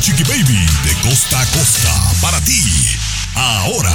[0.00, 1.90] Chiqui Baby de costa a costa
[2.20, 2.62] para ti.
[3.34, 3.92] Ahora.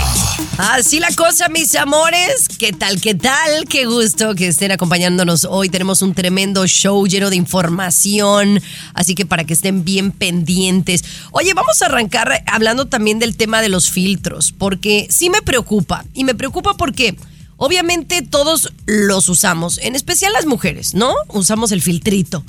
[0.58, 2.48] Así la cosa, mis amores.
[2.58, 3.00] ¿Qué tal?
[3.00, 3.66] ¿Qué tal?
[3.70, 5.70] Qué gusto que estén acompañándonos hoy.
[5.70, 8.62] Tenemos un tremendo show lleno de información,
[8.94, 11.06] así que para que estén bien pendientes.
[11.32, 16.06] Oye, vamos a arrancar hablando también del tema de los filtros, porque sí me preocupa.
[16.14, 17.16] Y me preocupa porque
[17.56, 21.14] obviamente todos los usamos, en especial las mujeres, ¿no?
[21.30, 22.44] Usamos el filtrito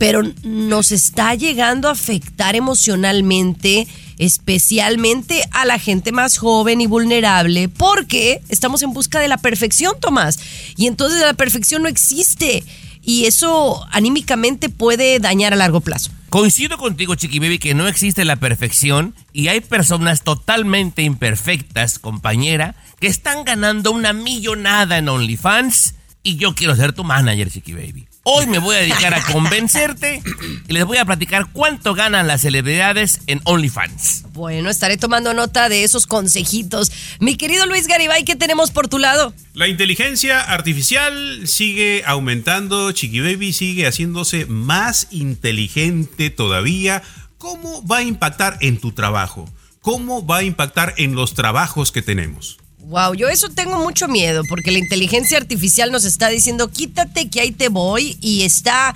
[0.00, 3.86] pero nos está llegando a afectar emocionalmente,
[4.16, 9.92] especialmente a la gente más joven y vulnerable, porque estamos en busca de la perfección,
[10.00, 10.38] Tomás.
[10.78, 12.64] Y entonces la perfección no existe.
[13.02, 16.10] Y eso anímicamente puede dañar a largo plazo.
[16.30, 22.74] Coincido contigo, Chiqui Baby, que no existe la perfección y hay personas totalmente imperfectas, compañera,
[23.00, 28.09] que están ganando una millonada en OnlyFans y yo quiero ser tu manager, Chiqui Baby.
[28.22, 30.22] Hoy me voy a dedicar a convencerte
[30.68, 34.24] y les voy a platicar cuánto ganan las celebridades en OnlyFans.
[34.34, 36.92] Bueno, estaré tomando nota de esos consejitos.
[37.18, 39.32] Mi querido Luis Garibay, ¿qué tenemos por tu lado?
[39.54, 47.02] La inteligencia artificial sigue aumentando, Chiqui Baby sigue haciéndose más inteligente todavía.
[47.38, 49.48] ¿Cómo va a impactar en tu trabajo?
[49.80, 52.59] ¿Cómo va a impactar en los trabajos que tenemos?
[52.84, 57.40] Wow, yo eso tengo mucho miedo porque la inteligencia artificial nos está diciendo quítate que
[57.40, 58.94] ahí te voy y está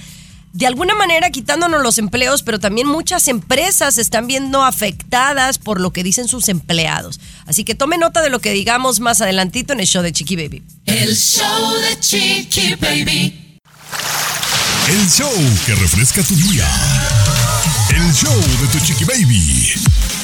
[0.54, 5.92] de alguna manera quitándonos los empleos, pero también muchas empresas están viendo afectadas por lo
[5.92, 7.18] que dicen sus empleados.
[7.44, 10.36] Así que tome nota de lo que digamos más adelantito en el show de Chiqui
[10.36, 10.62] Baby.
[10.86, 13.58] El show de Chiqui Baby.
[14.88, 15.32] El show
[15.66, 16.68] que refresca tu día.
[17.90, 19.72] El show de tu Chiqui Baby.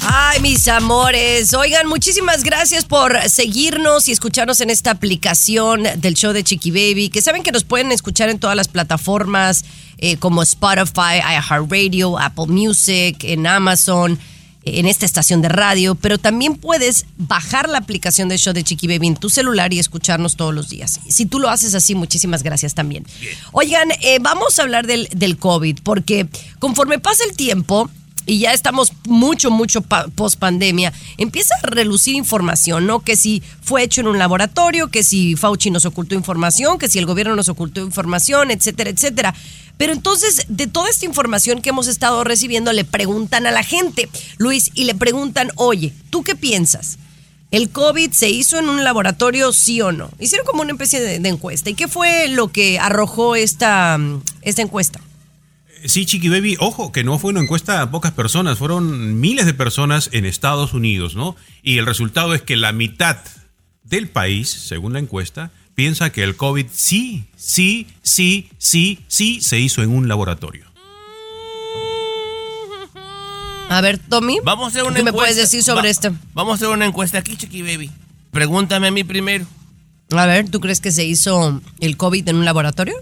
[0.03, 1.53] Ay, mis amores.
[1.53, 7.11] Oigan, muchísimas gracias por seguirnos y escucharnos en esta aplicación del show de Chiqui Baby,
[7.11, 9.65] que saben que nos pueden escuchar en todas las plataformas
[9.99, 14.19] eh, como Spotify, iHeartRadio, Apple Music, en Amazon,
[14.65, 18.87] en esta estación de radio, pero también puedes bajar la aplicación del show de Chiqui
[18.87, 21.01] Baby en tu celular y escucharnos todos los días.
[21.09, 23.05] Si tú lo haces así, muchísimas gracias también.
[23.53, 26.27] Oigan, eh, vamos a hablar del, del COVID, porque
[26.59, 27.91] conforme pasa el tiempo,
[28.27, 33.01] y ya estamos mucho, mucho post pandemia, empieza a relucir información, ¿no?
[33.01, 36.99] Que si fue hecho en un laboratorio, que si Fauci nos ocultó información, que si
[36.99, 39.35] el gobierno nos ocultó información, etcétera, etcétera.
[39.77, 44.09] Pero entonces, de toda esta información que hemos estado recibiendo, le preguntan a la gente,
[44.37, 46.99] Luis, y le preguntan, oye, ¿tú qué piensas?
[47.51, 50.11] ¿El COVID se hizo en un laboratorio, sí o no?
[50.21, 51.71] Hicieron como una especie de, encuesta.
[51.71, 53.99] ¿Y qué fue lo que arrojó esta,
[54.43, 55.01] esta encuesta?
[55.87, 59.55] Sí, Chiqui Baby, ojo, que no fue una encuesta a pocas personas, fueron miles de
[59.55, 61.37] personas en Estados Unidos, ¿no?
[61.63, 63.17] Y el resultado es que la mitad
[63.85, 69.59] del país, según la encuesta, piensa que el COVID sí, sí, sí, sí, sí se
[69.59, 70.67] hizo en un laboratorio.
[73.69, 75.29] A ver, Tommy, Vamos a hacer una ¿qué me encuesta.
[75.33, 76.13] puedes decir sobre Va- esto?
[76.35, 77.91] Vamos a hacer una encuesta aquí, Chiqui Baby.
[78.33, 79.47] Pregúntame a mí primero.
[80.11, 82.95] A ver, ¿tú crees que se hizo el COVID en un laboratorio?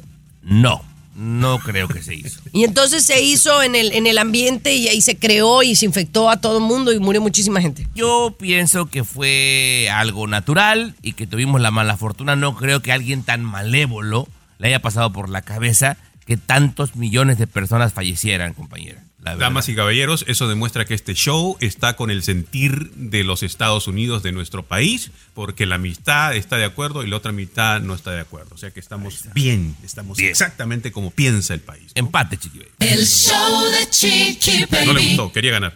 [0.42, 0.82] No,
[1.18, 2.40] no creo que se hizo.
[2.52, 5.84] Y entonces se hizo en el, en el ambiente y ahí se creó y se
[5.84, 7.88] infectó a todo el mundo y murió muchísima gente.
[7.94, 12.36] Yo pienso que fue algo natural y que tuvimos la mala fortuna.
[12.36, 17.36] No creo que alguien tan malévolo le haya pasado por la cabeza que tantos millones
[17.38, 19.02] de personas fallecieran, compañera.
[19.20, 23.88] Damas y caballeros, eso demuestra que este show está con el sentir de los Estados
[23.88, 27.94] Unidos, de nuestro país, porque la mitad está de acuerdo y la otra mitad no
[27.94, 28.54] está de acuerdo.
[28.54, 30.30] O sea que estamos bien, estamos Bien.
[30.30, 31.90] exactamente como piensa el país.
[31.94, 32.70] Empate, Chiqui Baby.
[32.78, 35.74] El show de Chiqui No le gustó, quería ganar.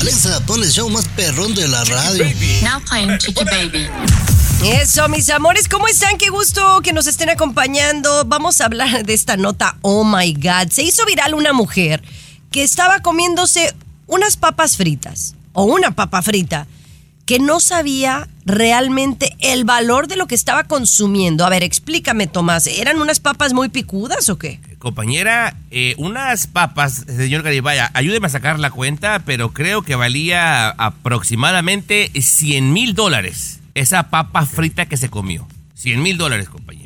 [0.00, 2.24] Alexa, pon el show más perrón de la radio.
[2.62, 3.88] Now playing Chiqui Baby.
[4.64, 6.18] Eso, mis amores, ¿cómo están?
[6.18, 8.24] Qué gusto que nos estén acompañando.
[8.24, 9.76] Vamos a hablar de esta nota.
[9.82, 10.70] Oh my God.
[10.72, 12.02] Se hizo viral una mujer
[12.58, 13.72] que estaba comiéndose
[14.08, 16.66] unas papas fritas o una papa frita
[17.24, 21.46] que no sabía realmente el valor de lo que estaba consumiendo.
[21.46, 22.66] A ver, explícame, Tomás.
[22.66, 24.58] ¿Eran unas papas muy picudas o qué?
[24.80, 30.68] Compañera, eh, unas papas, señor Garibaya, ayúdeme a sacar la cuenta, pero creo que valía
[30.68, 35.46] aproximadamente 100 mil dólares esa papa frita que se comió.
[35.74, 36.77] 100 mil dólares, compañera.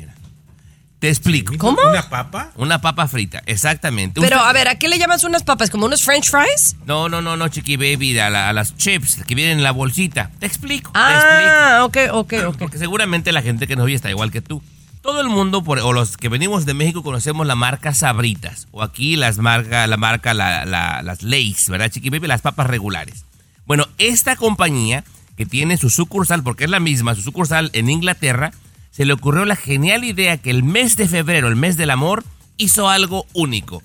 [1.03, 1.53] Te explico.
[1.57, 1.81] ¿Cómo?
[1.85, 2.51] ¿Una papa?
[2.55, 4.21] Una papa frita, exactamente.
[4.21, 5.69] Pero Usted- a ver, ¿a qué le llamas unas papas?
[5.69, 6.77] ¿Como unos french fries?
[6.85, 9.71] No, no, no, no, chiqui baby, a, la- a las chips que vienen en la
[9.71, 10.31] bolsita.
[10.39, 11.51] Te explico, te explico.
[11.51, 12.55] Ah, ok, ok, ok.
[12.59, 14.63] Porque seguramente la gente que nos oye está igual que tú.
[15.01, 18.69] Todo el mundo, por- o los que venimos de México, conocemos la marca Sabritas.
[18.71, 22.27] O aquí las marca, la marca, la- la- las Lays, ¿verdad, Chiqui Baby?
[22.27, 23.25] Las papas regulares.
[23.65, 25.03] Bueno, esta compañía
[25.35, 28.53] que tiene su sucursal, porque es la misma, su sucursal en Inglaterra,
[28.93, 32.23] se le ocurrió la genial idea que el mes de febrero, el mes del amor,
[32.57, 33.81] hizo algo único.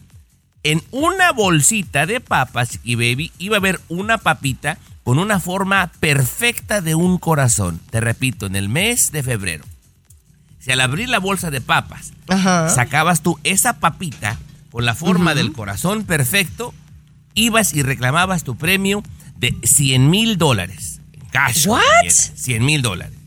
[0.63, 5.91] En una bolsita de papas, Chiqui Baby, iba a haber una papita con una forma
[5.99, 7.81] perfecta de un corazón.
[7.91, 9.65] Te repito, en el mes de febrero.
[10.59, 12.69] Si al abrir la bolsa de papas, Ajá.
[12.69, 14.39] sacabas tú esa papita
[14.71, 16.75] con la forma del corazón perfecto,
[17.33, 19.03] ibas y reclamabas tu premio
[19.39, 21.01] de 100 mil dólares.
[21.15, 21.67] en Cash.
[21.67, 21.81] What?
[22.11, 23.18] 100 mil dólares.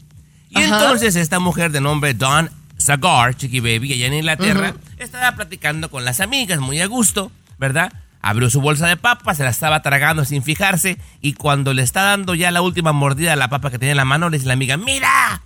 [0.52, 0.80] Y Ajá.
[0.80, 6.04] entonces esta mujer de nombre Dawn Sagar, Chiqui Baby, allá en Inglaterra, estaba platicando con
[6.04, 7.94] las amigas muy a gusto, ¿verdad?
[8.22, 12.02] Abrió su bolsa de papas, se la estaba tragando sin fijarse y cuando le está
[12.04, 14.48] dando ya la última mordida a la papa que tenía en la mano, le dice
[14.48, 15.42] la amiga, mira,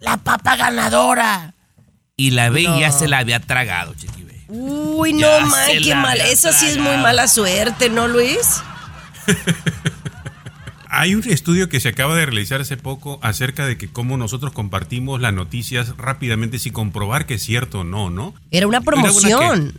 [0.00, 1.54] la papa ganadora.
[2.16, 4.44] Y la ve y ya se la había tragado, Chiqui Baby.
[4.48, 6.20] Uy, no, man, qué mal.
[6.20, 8.62] Eso sí es muy mala suerte, ¿no, Luis?
[10.96, 14.52] Hay un estudio que se acaba de realizar hace poco acerca de que cómo nosotros
[14.52, 18.34] compartimos las noticias rápidamente sin comprobar que es cierto o no, ¿no?
[18.52, 19.74] Era una Era una promoción.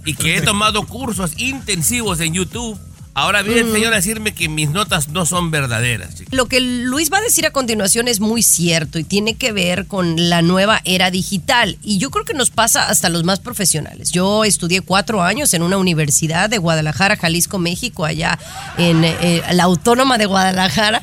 [0.06, 2.80] Y que he tomado cursos intensivos en YouTube.
[3.14, 3.68] Ahora viene Mm.
[3.68, 6.16] el señor a decirme que mis notas no son verdaderas.
[6.32, 9.86] Lo que Luis va a decir a continuación es muy cierto y tiene que ver
[9.88, 11.78] con la nueva era digital.
[11.84, 14.12] Y yo creo que nos pasa hasta los más profesionales.
[14.12, 18.40] Yo estudié cuatro años en una universidad de Guadalajara, Jalisco, México, allá
[18.78, 21.02] en eh, la Autónoma de Guadalajara.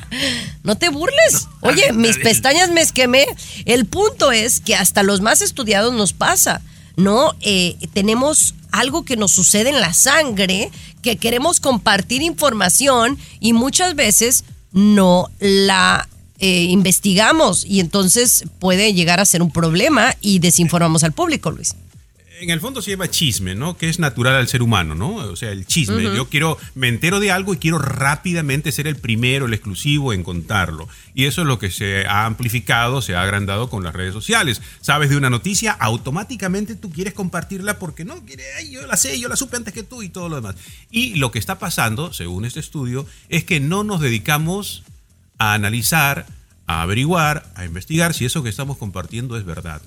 [0.63, 1.47] No te burles.
[1.61, 3.25] Oye, mis pestañas me esquemé.
[3.65, 6.61] El punto es que hasta los más estudiados nos pasa.
[6.99, 7.33] ¿No?
[7.41, 13.95] Eh, tenemos algo que nos sucede en la sangre, que queremos compartir información y muchas
[13.95, 16.07] veces no la
[16.39, 21.75] eh, investigamos y entonces puede llegar a ser un problema y desinformamos al público, Luis.
[22.41, 23.75] En el fondo se llama chisme, ¿no?
[23.75, 25.15] Que es natural al ser humano, ¿no?
[25.15, 26.03] O sea, el chisme.
[26.03, 30.23] Yo quiero, me entero de algo y quiero rápidamente ser el primero, el exclusivo en
[30.23, 30.87] contarlo.
[31.13, 34.61] Y eso es lo que se ha amplificado, se ha agrandado con las redes sociales.
[34.79, 39.19] Sabes de una noticia, automáticamente tú quieres compartirla porque no, quiere, "Ay, yo la sé,
[39.19, 40.55] yo la supe antes que tú y todo lo demás.
[40.89, 44.83] Y lo que está pasando, según este estudio, es que no nos dedicamos
[45.39, 46.25] a analizar,
[46.67, 49.81] a averiguar, a investigar si eso que estamos compartiendo es verdad.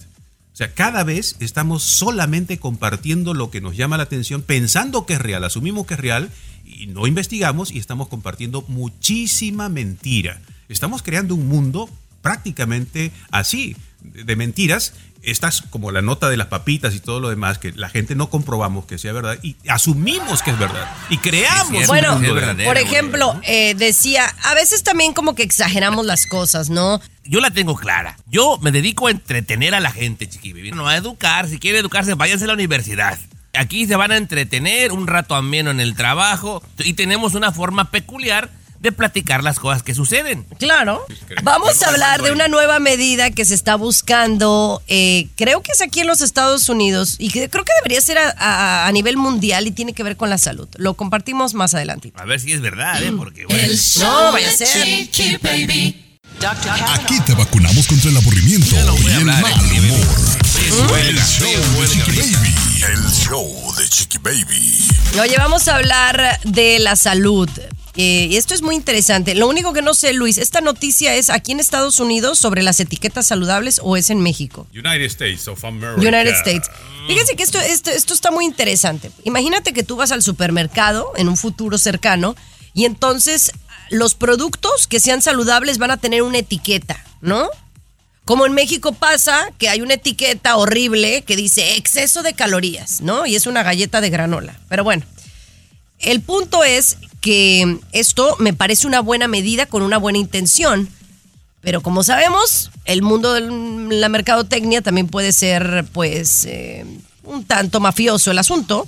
[0.52, 5.14] O sea, cada vez estamos solamente compartiendo lo que nos llama la atención, pensando que
[5.14, 6.30] es real, asumimos que es real
[6.64, 10.42] y no investigamos y estamos compartiendo muchísima mentira.
[10.68, 11.88] Estamos creando un mundo
[12.20, 14.92] prácticamente así, de mentiras.
[15.22, 18.28] Estas como la nota de las papitas y todo lo demás, que la gente no
[18.28, 22.20] comprobamos que sea verdad y asumimos que es verdad y creamos Sí, Bueno,
[22.64, 27.00] por ejemplo, eh, decía, a veces también como que exageramos las cosas, ¿no?
[27.24, 28.16] Yo la tengo clara.
[28.26, 30.72] Yo me dedico a entretener a la gente, Chiqui Baby.
[30.72, 31.48] No a educar.
[31.48, 33.18] Si quieren educarse, váyanse a la universidad.
[33.54, 37.90] Aquí se van a entretener un rato ameno en el trabajo y tenemos una forma
[37.90, 38.50] peculiar
[38.82, 40.44] de platicar las cosas que suceden.
[40.58, 41.06] Claro.
[41.42, 45.80] Vamos a hablar de una nueva medida que se está buscando, eh, creo que es
[45.80, 49.16] aquí en los Estados Unidos y que creo que debería ser a, a- a nivel
[49.16, 50.68] mundial y tiene que ver con la salud.
[50.76, 52.12] Lo compartimos más adelante.
[52.16, 53.12] A ver si es verdad, ¿eh?
[53.16, 54.68] Porque, bueno, El show vaya a ser.
[55.10, 56.18] Chiqui Baby.
[56.94, 60.06] Aquí te vacunamos contra el aburrimiento no y el hablar, mal humor.
[60.98, 62.10] El show de Chiqui.
[62.10, 62.54] Baby.
[62.92, 64.88] El show de Chiqui Baby.
[65.20, 67.48] Oye, vamos a hablar de la salud.
[67.96, 69.34] Eh, y esto es muy interesante.
[69.34, 72.80] Lo único que no sé, Luis, ¿esta noticia es aquí en Estados Unidos sobre las
[72.80, 74.66] etiquetas saludables o es en México?
[74.72, 76.00] United States of America.
[76.00, 76.70] United States.
[77.06, 79.10] Fíjense que esto, esto, esto está muy interesante.
[79.24, 82.34] Imagínate que tú vas al supermercado en un futuro cercano
[82.72, 83.52] y entonces
[83.90, 87.48] los productos que sean saludables van a tener una etiqueta, ¿no?
[88.24, 93.26] Como en México pasa que hay una etiqueta horrible que dice exceso de calorías, ¿no?
[93.26, 94.58] Y es una galleta de granola.
[94.68, 95.04] Pero bueno,
[95.98, 100.90] el punto es que esto me parece una buena medida con una buena intención.
[101.62, 106.84] Pero como sabemos, el mundo de la mercadotecnia también puede ser, pues, eh,
[107.24, 108.86] un tanto mafioso el asunto.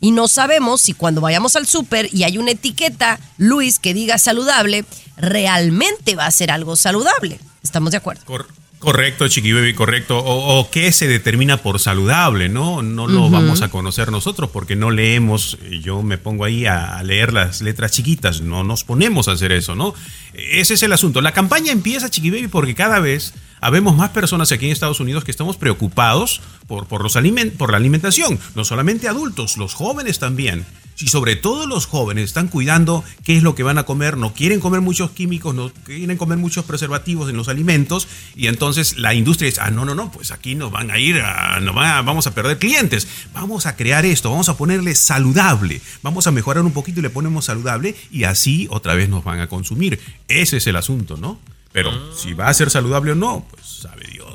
[0.00, 4.18] Y no sabemos si cuando vayamos al súper y hay una etiqueta, Luis, que diga
[4.18, 4.84] saludable,
[5.16, 7.38] realmente va a ser algo saludable.
[7.62, 8.24] ¿Estamos de acuerdo?
[8.24, 8.48] Cor-
[8.82, 10.18] correcto, Chiqui Baby, correcto.
[10.18, 12.82] O, o qué se determina por saludable, ¿no?
[12.82, 15.56] No lo vamos a conocer nosotros porque no leemos.
[15.80, 18.40] Yo me pongo ahí a, a leer las letras chiquitas.
[18.40, 19.94] No nos ponemos a hacer eso, ¿no?
[20.34, 21.20] Ese es el asunto.
[21.20, 25.24] La campaña empieza, Chiqui Baby, porque cada vez habemos más personas aquí en Estados Unidos
[25.24, 28.38] que estamos preocupados por, por, los aliment por la alimentación.
[28.56, 30.66] No solamente adultos, los jóvenes también.
[31.02, 34.34] Y sobre todo los jóvenes están cuidando qué es lo que van a comer, no
[34.34, 38.06] quieren comer muchos químicos, no quieren comer muchos preservativos en los alimentos
[38.36, 41.20] y entonces la industria dice, ah, no, no, no, pues aquí nos van a ir,
[41.20, 46.28] a, nos vamos a perder clientes, vamos a crear esto, vamos a ponerle saludable, vamos
[46.28, 49.48] a mejorar un poquito y le ponemos saludable y así otra vez nos van a
[49.48, 49.98] consumir.
[50.28, 51.40] Ese es el asunto, ¿no?
[51.72, 54.31] Pero si va a ser saludable o no, pues sabe Dios,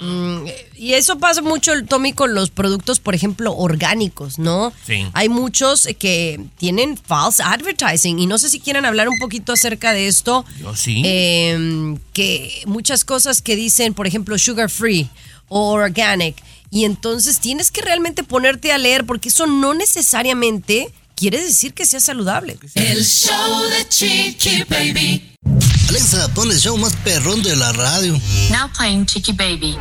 [0.00, 0.44] ¿no?
[0.76, 4.72] Y eso pasa mucho, Tommy, con los productos, por ejemplo, orgánicos, ¿no?
[4.86, 5.06] Sí.
[5.12, 9.92] Hay muchos que tienen false advertising y no sé si quieren hablar un poquito acerca
[9.92, 10.44] de esto.
[10.60, 11.02] Yo sí.
[11.04, 15.08] Eh, que muchas cosas que dicen, por ejemplo, sugar free
[15.48, 16.36] o organic.
[16.70, 21.84] Y entonces tienes que realmente ponerte a leer porque eso no necesariamente quiere decir que
[21.84, 22.56] sea saludable.
[22.74, 25.34] El show de Chiqui Baby.
[25.88, 28.12] Alexa, pon el show más perrón de la radio.
[28.50, 29.76] Now playing Chicky Baby.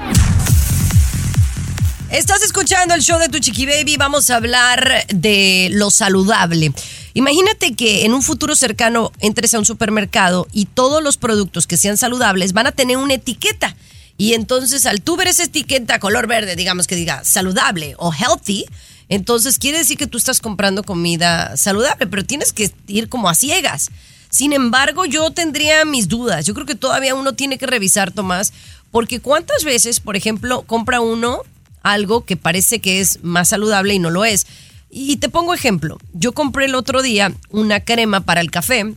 [2.09, 3.97] Estás escuchando el show de tu chiqui baby.
[3.97, 6.71] Vamos a hablar de lo saludable.
[7.13, 11.77] Imagínate que en un futuro cercano entres a un supermercado y todos los productos que
[11.77, 13.75] sean saludables van a tener una etiqueta.
[14.17, 18.65] Y entonces al tú ver esa etiqueta color verde, digamos que diga saludable o healthy,
[19.09, 23.35] entonces quiere decir que tú estás comprando comida saludable, pero tienes que ir como a
[23.35, 23.89] ciegas.
[24.29, 26.45] Sin embargo, yo tendría mis dudas.
[26.45, 28.51] Yo creo que todavía uno tiene que revisar, Tomás,
[28.91, 31.41] porque cuántas veces, por ejemplo, compra uno
[31.83, 34.45] algo que parece que es más saludable y no lo es.
[34.89, 35.97] Y te pongo ejemplo.
[36.13, 38.93] Yo compré el otro día una crema para el café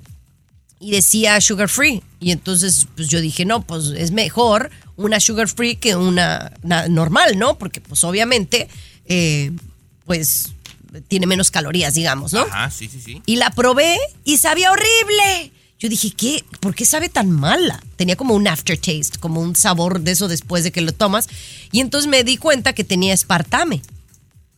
[0.81, 2.03] y decía sugar free.
[2.19, 6.53] Y entonces pues yo dije, no, pues es mejor una sugar free que una,
[6.89, 7.59] normal, ¿no?
[7.59, 8.69] Porque pues obviamente,
[9.07, 9.53] eh,
[10.05, 10.53] pues
[11.09, 12.43] tiene menos calorías, digamos, ¿no?
[12.43, 13.23] Ajá, sí, sí, sí.
[13.27, 15.53] Y la probé y sabía horrible.
[15.79, 16.45] Yo dije, ¿qué?
[16.61, 17.83] ¿Por qué sabe tan mala?
[17.97, 21.29] Tenía como un aftertaste, como un sabor de eso después de que lo tomas.
[21.73, 23.81] Y entonces me di cuenta que tenía espartame.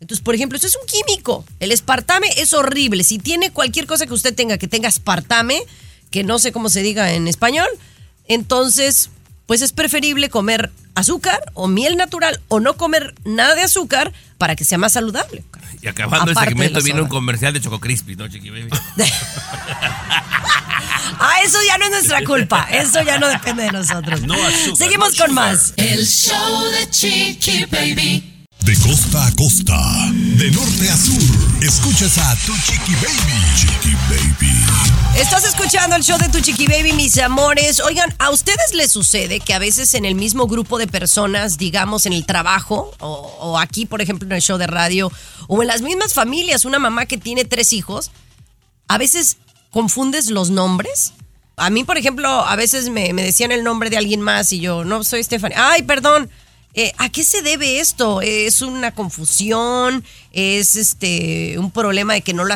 [0.01, 1.45] Entonces, por ejemplo, eso es un químico.
[1.61, 3.05] El espartame es horrible.
[3.05, 5.63] Si tiene cualquier cosa que usted tenga que tenga espartame,
[6.11, 7.69] que no sé cómo se diga en español,
[8.27, 9.11] entonces,
[9.47, 14.57] pues es preferible comer azúcar o miel natural o no comer nada de azúcar para
[14.57, 15.45] que sea más saludable.
[15.81, 18.71] Y acabando el Aparte segmento viene un comercial de Choco Crispy, ¿no, Chiqui Baby?
[21.19, 22.67] Ah, eso ya no es nuestra culpa.
[22.71, 24.23] Eso ya no depende de nosotros.
[24.23, 25.75] No azúcar, Seguimos no con más.
[25.77, 28.47] El show de Chiqui Baby.
[28.65, 29.79] De costa a costa,
[30.11, 33.57] de norte a sur, escuchas a tu chiqui baby.
[33.57, 35.02] Chiqui baby.
[35.17, 37.81] Estás escuchando el show de Tu Chiqui Baby, mis amores.
[37.81, 42.07] Oigan, ¿a ustedes les sucede que a veces en el mismo grupo de personas, digamos
[42.07, 45.13] en el trabajo, o, aquí, por ejemplo, en el show de radio,
[45.49, 48.11] o en las mismas familias, una mamá que tiene tres hijos,
[48.89, 49.37] a veces
[49.71, 51.13] confundes los nombres?
[51.57, 54.61] A mí, por ejemplo, a veces me, me decían el nombre de alguien más y
[54.61, 55.57] yo, no, soy Stephanie.
[55.59, 56.31] Ay, perdón.
[56.75, 58.23] Eh, ¿A qué se debe esto?
[58.23, 60.03] ¿Es una confusión?
[60.33, 62.55] ¿Es este un problema de que no, lo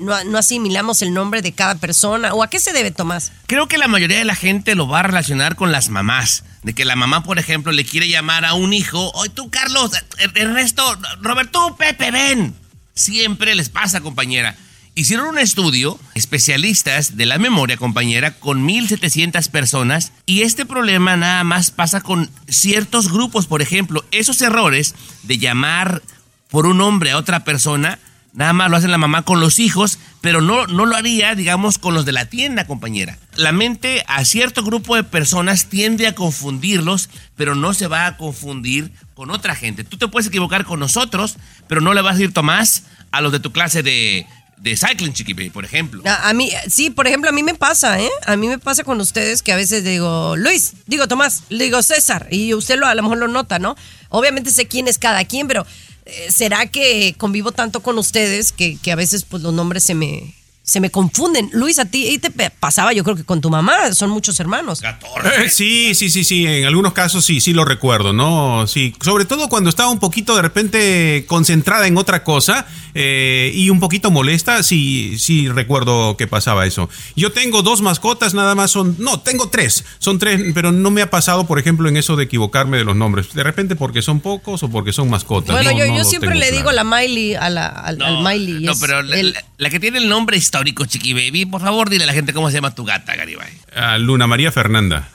[0.00, 2.34] no, no asimilamos el nombre de cada persona?
[2.34, 3.32] ¿O a qué se debe, Tomás?
[3.46, 6.44] Creo que la mayoría de la gente lo va a relacionar con las mamás.
[6.62, 9.90] De que la mamá, por ejemplo, le quiere llamar a un hijo, oye tú, Carlos,
[10.18, 10.82] Er- Ernesto,
[11.22, 12.54] Roberto, Pepe, ven.
[12.94, 14.56] Siempre les pasa, compañera.
[14.96, 21.42] Hicieron un estudio, especialistas de la memoria, compañera, con 1.700 personas, y este problema nada
[21.42, 23.46] más pasa con ciertos grupos.
[23.46, 26.00] Por ejemplo, esos errores de llamar
[26.48, 27.98] por un nombre a otra persona,
[28.34, 31.78] nada más lo hace la mamá con los hijos, pero no, no lo haría, digamos,
[31.78, 33.18] con los de la tienda, compañera.
[33.34, 38.16] La mente a cierto grupo de personas tiende a confundirlos, pero no se va a
[38.16, 39.82] confundir con otra gente.
[39.82, 41.36] Tú te puedes equivocar con nosotros,
[41.66, 45.12] pero no le vas a ir Tomás a los de tu clase de, de cycling,
[45.12, 46.02] chiquipe, por ejemplo.
[46.06, 48.10] A, a mí, sí, por ejemplo, a mí me pasa, ¿eh?
[48.26, 52.28] A mí me pasa con ustedes que a veces digo, Luis, digo Tomás, digo César,
[52.30, 53.76] y usted lo, a lo mejor lo nota, ¿no?
[54.08, 55.66] Obviamente sé quién es cada quien, pero
[56.06, 59.94] eh, ¿será que convivo tanto con ustedes que, que a veces pues los nombres se
[59.94, 60.34] me,
[60.66, 61.50] se me confunden.
[61.52, 64.82] Luis, a ti te pasaba, yo creo que con tu mamá, son muchos hermanos.
[64.82, 66.46] Eh, sí, sí, sí, sí.
[66.46, 68.66] En algunos casos sí, sí lo recuerdo, ¿no?
[68.66, 68.94] Sí.
[69.02, 73.78] Sobre todo cuando estaba un poquito de repente concentrada en otra cosa eh, y un
[73.78, 76.88] poquito molesta, sí, sí recuerdo que pasaba eso.
[77.14, 78.96] Yo tengo dos mascotas, nada más son.
[78.98, 79.84] No, tengo tres.
[79.98, 82.96] Son tres, pero no me ha pasado, por ejemplo, en eso de equivocarme de los
[82.96, 83.34] nombres.
[83.34, 85.54] De repente porque son pocos o porque son mascotas.
[85.54, 86.56] Bueno, No, yo, no siempre le claro.
[86.56, 88.64] digo a la Miley, a la, al, al Miley.
[88.64, 91.90] No, es pero el- la- la que tiene el nombre histórico, Chiqui Baby, por favor,
[91.90, 93.52] dile a la gente cómo se llama tu gata, Garibay.
[93.74, 95.08] Ah, Luna María Fernanda.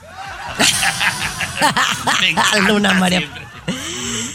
[2.20, 3.20] Me Luna María.
[3.20, 3.46] siempre.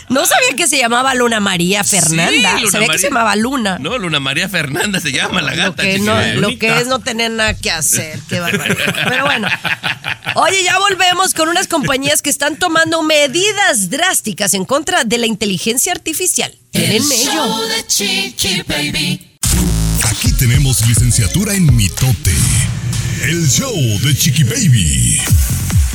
[0.09, 2.31] No sabía que se llamaba Luna María Fernanda.
[2.31, 3.77] Sí, Luna sabía que se llamaba Luna.
[3.79, 5.83] No, Luna María Fernanda se llama la lo gata.
[5.83, 6.39] que, Chiqui no, Baby.
[6.39, 8.19] lo que es no tener nada que hacer.
[8.27, 8.95] Qué barbaridad.
[9.07, 9.47] Pero bueno.
[10.35, 15.27] Oye, ya volvemos con unas compañías que están tomando medidas drásticas en contra de la
[15.27, 16.55] inteligencia artificial.
[16.73, 17.31] En el medio.
[17.31, 19.34] Show de Chiqui Baby.
[20.09, 22.33] Aquí tenemos licenciatura en mitote.
[23.23, 25.19] El show de Chiqui Baby.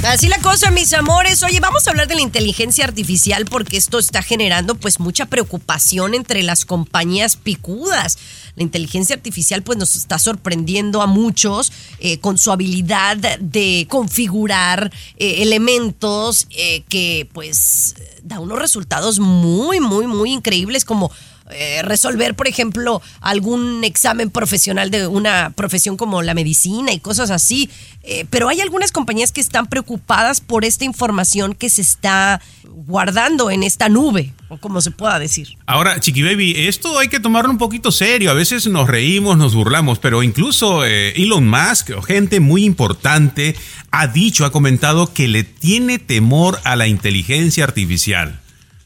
[0.02, 1.42] Así la cosa, mis amores.
[1.42, 6.14] Oye, vamos a hablar de la inteligencia artificial porque esto está generando pues mucha preocupación
[6.14, 8.18] entre las compañías picudas.
[8.56, 14.90] La inteligencia artificial pues nos está sorprendiendo a muchos eh, con su habilidad de configurar
[15.18, 21.12] eh, elementos eh, que pues da unos resultados muy, muy, muy increíbles como
[21.52, 27.30] eh, resolver, por ejemplo, algún examen profesional de una profesión como la medicina y cosas
[27.30, 27.70] así.
[28.02, 33.50] Eh, pero hay algunas compañías que están preocupadas por esta información que se está guardando
[33.50, 35.48] en esta nube, o como se pueda decir.
[35.66, 38.30] Ahora, Chiqui Baby, esto hay que tomarlo un poquito serio.
[38.30, 43.54] A veces nos reímos, nos burlamos, pero incluso eh, Elon Musk, gente muy importante,
[43.90, 48.40] ha dicho, ha comentado que le tiene temor a la inteligencia artificial.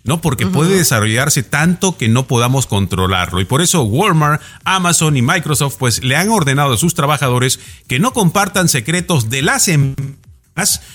[0.04, 0.20] ¿No?
[0.20, 3.40] Porque puede desarrollarse tanto que no podamos controlarlo.
[3.40, 7.58] Y por eso Walmart, Amazon y Microsoft pues le han ordenado a sus trabajadores
[7.88, 10.23] que no compartan secretos de las empresas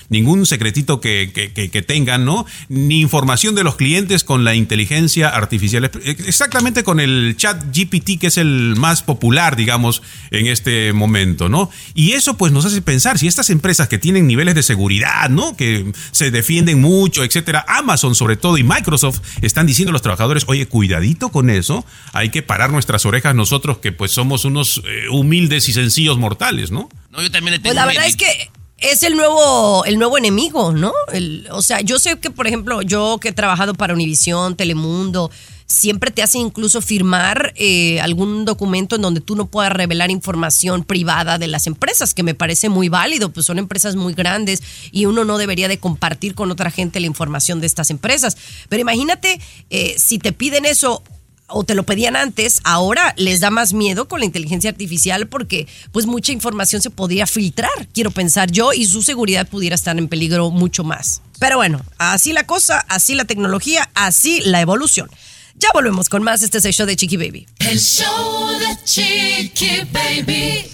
[0.08, 2.46] ningún secretito que, que- que- que tengan, ¿no?
[2.68, 5.90] Ni información de los clientes con la inteligencia artificial.
[6.04, 11.70] Exactamente con el chat GPT, que es el más popular, digamos, en este momento, ¿no?
[11.94, 15.56] Y eso pues nos hace pensar, si estas empresas que tienen niveles de seguridad, ¿no?
[15.56, 20.44] Que se defienden mucho, etcétera, Amazon sobre todo y Microsoft están diciendo a los trabajadores,
[20.46, 25.08] oye, cuidadito con eso, hay que parar nuestras orejas nosotros que pues somos unos eh,
[25.10, 26.88] humildes y sencillos mortales, ¿no?
[27.10, 30.18] No, yo también le tengo Pues la verdad es que es el nuevo, el nuevo
[30.18, 30.92] enemigo, ¿no?
[31.12, 35.30] El- o sea, yo sé que, por ejemplo, yo que he trabajado para Univisión, Telemundo,
[35.66, 40.82] siempre te hacen incluso firmar eh, algún documento en donde tú no puedas revelar información
[40.82, 45.06] privada de las empresas, que me parece muy válido, pues son empresas muy grandes y
[45.06, 48.36] uno no debería de compartir con otra gente la información de estas empresas.
[48.68, 49.40] Pero imagínate
[49.70, 51.04] eh, si te piden eso
[51.50, 55.66] o te lo pedían antes, ahora les da más miedo con la inteligencia artificial porque
[55.92, 60.08] pues mucha información se podría filtrar, quiero pensar yo, y su seguridad pudiera estar en
[60.08, 61.22] peligro mucho más.
[61.38, 65.10] Pero bueno, así la cosa, así la tecnología, así la evolución.
[65.56, 67.46] Ya volvemos con más este es el show de Chiqui Baby.
[67.58, 70.64] El show de Chiqui Baby.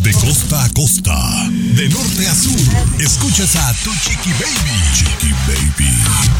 [0.00, 4.78] De costa a costa, de norte a sur, escuchas a tu Chiqui Baby.
[4.94, 6.37] Chiqui Baby.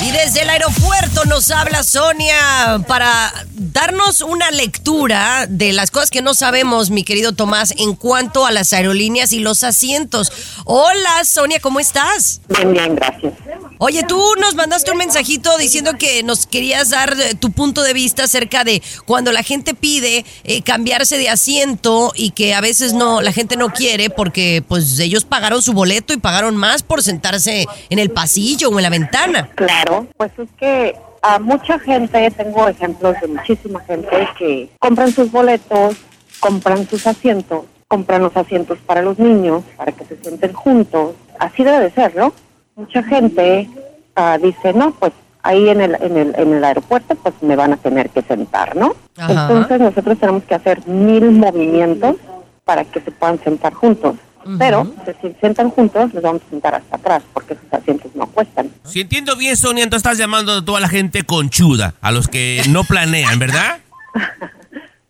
[0.00, 6.22] Y desde el aeropuerto nos habla Sonia para darnos una lectura de las cosas que
[6.22, 10.32] no sabemos, mi querido Tomás, en cuanto a las aerolíneas y los asientos.
[10.64, 12.40] Hola Sonia, ¿cómo estás?
[12.48, 13.34] Bien, bien, gracias.
[13.78, 17.92] Oye, tú nos mandaste un mensajito diciendo que nos querías dar eh, tu punto de
[17.92, 22.92] vista acerca de cuando la gente pide eh, cambiarse de asiento y que a veces
[22.92, 27.04] no, la gente no quiere porque pues ellos pagaron su boleto y pagaron más por
[27.04, 29.48] sentarse en el pasillo o en la ventana.
[29.54, 35.30] Claro, pues es que a mucha gente, tengo ejemplos de muchísima gente que compran sus
[35.30, 35.96] boletos,
[36.40, 41.14] compran sus asientos, compran los asientos para los niños, para que se sienten juntos.
[41.38, 42.32] Así debe de ser, ¿no?
[42.76, 43.68] Mucha gente
[44.14, 47.72] ah, dice, no, pues ahí en el, en, el, en el aeropuerto pues me van
[47.72, 48.94] a tener que sentar, ¿no?
[49.16, 49.48] Ajá.
[49.48, 52.16] Entonces nosotros tenemos que hacer mil movimientos
[52.64, 54.16] para que se puedan sentar juntos.
[54.58, 58.26] Pero si se sientan juntos, los vamos a sentar hasta atrás porque sus asientos no
[58.28, 58.67] cuestan.
[58.88, 62.62] Si entiendo bien, Sonia, entonces estás llamando a toda la gente conchuda, a los que
[62.68, 63.78] no planean, ¿verdad?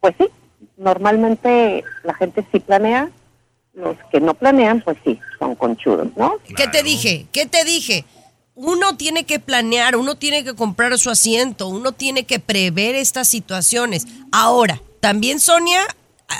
[0.00, 0.28] Pues sí,
[0.76, 3.10] normalmente la gente sí planea,
[3.74, 6.34] los que no planean, pues sí, son conchudos, ¿no?
[6.56, 7.26] ¿Qué te dije?
[7.32, 8.04] ¿Qué te dije?
[8.54, 13.28] Uno tiene que planear, uno tiene que comprar su asiento, uno tiene que prever estas
[13.28, 14.06] situaciones.
[14.30, 15.80] Ahora, también Sonia,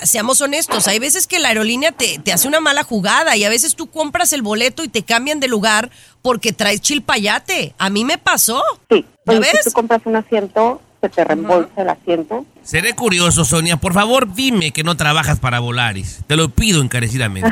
[0.03, 3.49] seamos honestos, hay veces que la aerolínea te, te hace una mala jugada y a
[3.49, 5.91] veces tú compras el boleto y te cambian de lugar
[6.23, 7.75] porque traes chilpayate.
[7.79, 8.63] A mí me pasó.
[8.91, 9.65] Sí, ¿Ya pues si ves?
[9.65, 12.45] tú compras un asiento se te reembolsa el asiento.
[12.63, 13.77] Seré curioso, Sonia.
[13.77, 16.21] Por favor, dime que no trabajas para Volaris.
[16.27, 17.51] Te lo pido encarecidamente.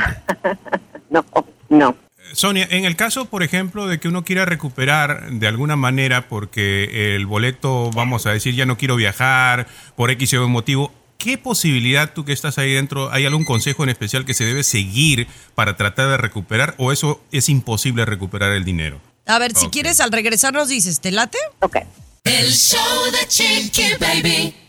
[1.11, 1.25] no,
[1.69, 1.97] no.
[2.33, 7.15] Sonia, en el caso, por ejemplo, de que uno quiera recuperar de alguna manera porque
[7.15, 11.39] el boleto, vamos a decir, ya no quiero viajar por X o Y motivo, ¿qué
[11.39, 15.27] posibilidad tú que estás ahí dentro, hay algún consejo en especial que se debe seguir
[15.55, 19.01] para tratar de recuperar o eso es imposible recuperar el dinero?
[19.27, 21.39] A ver, si quieres al regresar nos dices, ¿te late?
[21.61, 21.79] Ok.
[22.25, 24.66] El show de Chiqui Baby.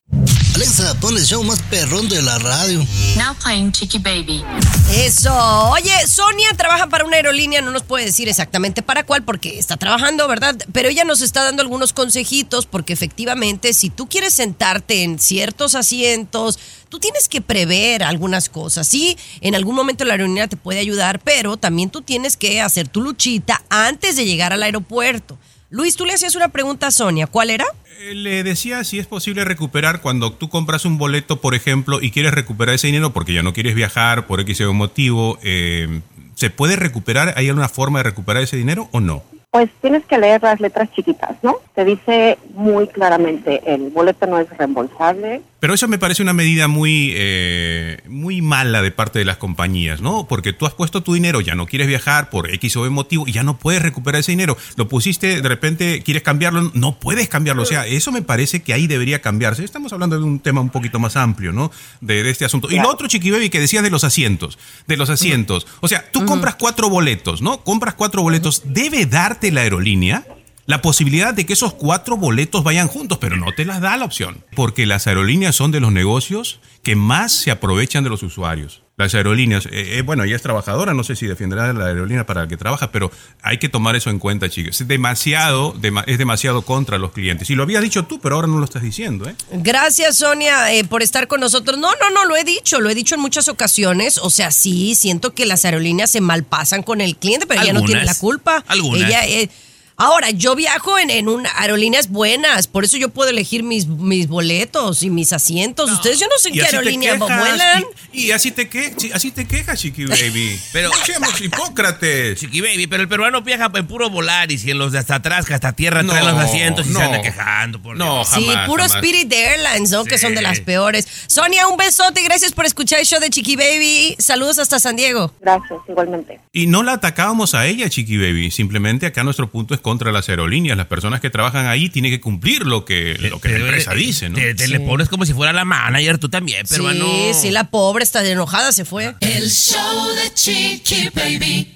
[0.56, 2.80] Alexa, pon el show más perrón de la radio.
[3.16, 4.44] Now playing Chiqui Baby.
[4.92, 5.32] Eso.
[5.70, 9.78] Oye, Sonia trabaja para una aerolínea, no nos puede decir exactamente para cuál porque está
[9.78, 10.56] trabajando, ¿verdad?
[10.72, 15.76] Pero ella nos está dando algunos consejitos porque efectivamente si tú quieres sentarte en ciertos
[15.76, 16.58] asientos,
[16.90, 18.88] tú tienes que prever algunas cosas.
[18.88, 22.88] Sí, en algún momento la aerolínea te puede ayudar, pero también tú tienes que hacer
[22.88, 25.38] tu luchita antes de llegar al aeropuerto.
[25.70, 27.66] Luis, tú le hacías una pregunta a Sonia, ¿cuál era?
[28.00, 32.12] Eh, Le decía si es posible recuperar cuando tú compras un boleto, por ejemplo, y
[32.12, 35.38] quieres recuperar ese dinero porque ya no quieres viajar por X o Y motivo.
[35.44, 36.02] eh,
[36.36, 37.34] ¿Se puede recuperar?
[37.36, 39.24] ¿Hay alguna forma de recuperar ese dinero o no?
[39.50, 41.56] Pues tienes que leer las letras chiquitas, ¿no?
[41.74, 45.42] Te dice muy claramente, el boleto no es reembolsable.
[45.60, 50.02] Pero eso me parece una medida muy, eh, muy mala de parte de las compañías,
[50.02, 50.28] ¿no?
[50.28, 53.28] Porque tú has puesto tu dinero, ya no quieres viajar por X o Y motivo
[53.28, 54.56] y ya no puedes recuperar ese dinero.
[54.76, 57.64] Lo pusiste, de repente quieres cambiarlo, no puedes cambiarlo.
[57.64, 59.64] O sea, eso me parece que ahí debería cambiarse.
[59.64, 61.72] Estamos hablando de un tema un poquito más amplio, ¿no?
[62.02, 62.70] De, de este asunto.
[62.70, 64.60] Y lo otro, Chiqui Baby, que decías de los asientos.
[64.86, 65.66] De los asientos.
[65.80, 67.64] O sea, tú compras cuatro boletos, ¿no?
[67.64, 68.62] Compras cuatro boletos.
[68.66, 70.24] Debe darte la aerolínea
[70.68, 74.06] la posibilidad de que esos cuatro boletos vayan juntos, pero no te las da la
[74.06, 78.84] opción, porque las aerolíneas son de los negocios que más se aprovechan de los usuarios.
[78.98, 82.42] Las aerolíneas, eh, eh, bueno, ella es trabajadora, no sé si defenderá la aerolínea para
[82.42, 83.12] la que trabaja, pero
[83.44, 84.82] hay que tomar eso en cuenta, chicos.
[84.82, 87.50] Es demasiado, dema- es demasiado contra los clientes.
[87.52, 89.36] Y lo habías dicho tú, pero ahora no lo estás diciendo, ¿eh?
[89.52, 91.78] Gracias, Sonia, eh, por estar con nosotros.
[91.78, 94.18] No, no, no, lo he dicho, lo he dicho en muchas ocasiones.
[94.18, 97.84] O sea, sí, siento que las aerolíneas se malpasan con el cliente, pero ella no
[97.84, 98.64] tiene la culpa.
[98.68, 99.08] Algunas.
[99.08, 99.50] Ella, eh,
[99.98, 104.28] ahora, yo viajo en, en una aerolíneas buenas, por eso yo puedo elegir mis, mis
[104.28, 105.92] boletos y mis asientos.
[105.92, 107.86] Ustedes, yo no sé en qué aerolínea quejas, vuelan.
[108.14, 110.60] Y, y así te que, sí, así te quejas, Chiqui Baby.
[110.72, 112.40] Pero- no seamos hipócrates.
[112.40, 115.46] Chiqui Baby, pero el peruano viaja en puro Volaris y en los de hasta atrás,
[115.46, 117.00] que hasta tierra traen No, los asientos y no.
[117.00, 117.82] se anda quejando.
[117.82, 118.30] Por No, Dios.
[118.30, 118.98] Sí, jamás, puro jamás.
[119.04, 120.06] Spirit Airlines, ¿no?
[120.06, 121.08] Que son de las peores.
[121.28, 124.16] Sonia, un besote y gracias por escuchar el show de Chiqui Baby.
[124.20, 125.34] Saludos hasta San Diego.
[125.42, 126.40] Gracias, igualmente.
[126.54, 128.52] Y no la atacábamos a ella, Chiqui Baby.
[128.52, 130.76] Simplemente acá nuestro punto es contra las aerolíneas.
[130.76, 133.94] Las personas que trabajan ahí tienen que cumplir lo que, lo que la Pero, empresa
[133.94, 134.36] dice, ¿no?
[134.36, 137.06] Te, te le pones como si fuera la manager, tú también, peruano.
[137.06, 139.16] Sí, sí, la pobre está enojada, se fue.
[139.22, 141.74] El show de Chiqui Baby.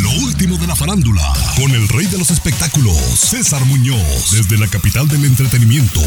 [0.00, 4.66] Lo último de la farándula, con el rey de los espectáculos, César Muñoz, desde la
[4.66, 6.00] capital del entretenimiento,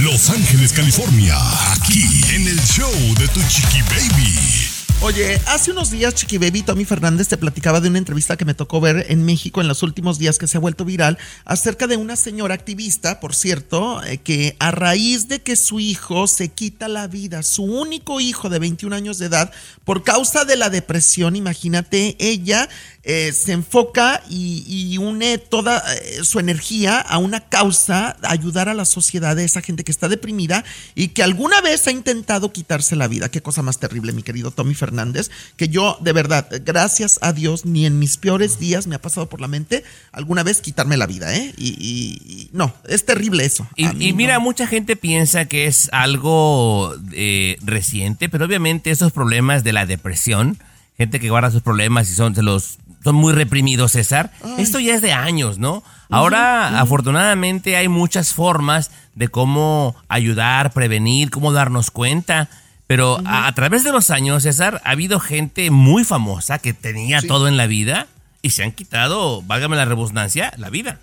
[0.00, 1.36] Los Ángeles, California,
[1.74, 2.02] aquí
[2.34, 4.67] en el show de Tu Chiqui Baby.
[5.00, 8.54] Oye, hace unos días Chiqui Baby Tommy Fernández te platicaba de una entrevista que me
[8.54, 11.96] tocó ver en México en los últimos días que se ha vuelto viral acerca de
[11.96, 16.88] una señora activista, por cierto, eh, que a raíz de que su hijo se quita
[16.88, 19.52] la vida, su único hijo de 21 años de edad,
[19.84, 22.68] por causa de la depresión, imagínate, ella
[23.04, 28.74] eh, se enfoca y, y une toda eh, su energía a una causa, ayudar a
[28.74, 32.96] la sociedad de esa gente que está deprimida y que alguna vez ha intentado quitarse
[32.96, 33.30] la vida.
[33.30, 37.64] Qué cosa más terrible, mi querido Tommy Fernández, que yo de verdad, gracias a Dios,
[37.64, 41.06] ni en mis peores días me ha pasado por la mente alguna vez quitarme la
[41.06, 41.54] vida, ¿eh?
[41.56, 43.66] Y, y- y no, es terrible eso.
[43.76, 44.40] Y, A mí mira, no.
[44.40, 50.58] mucha gente piensa que es algo eh, reciente, pero obviamente esos problemas de la depresión,
[50.96, 54.94] gente que guarda sus problemas y son, se los, son muy reprimidos, César, esto ya
[54.94, 55.82] es de años, ¿no?
[56.10, 62.48] Ahora, afortunadamente, hay muchas formas de cómo ayudar, prevenir, cómo darnos cuenta.
[62.86, 67.20] Pero a, a través de los años, César, ha habido gente muy famosa que tenía
[67.20, 68.06] todo en la vida
[68.40, 70.98] y se han quitado, válgame la redundancia, la vida.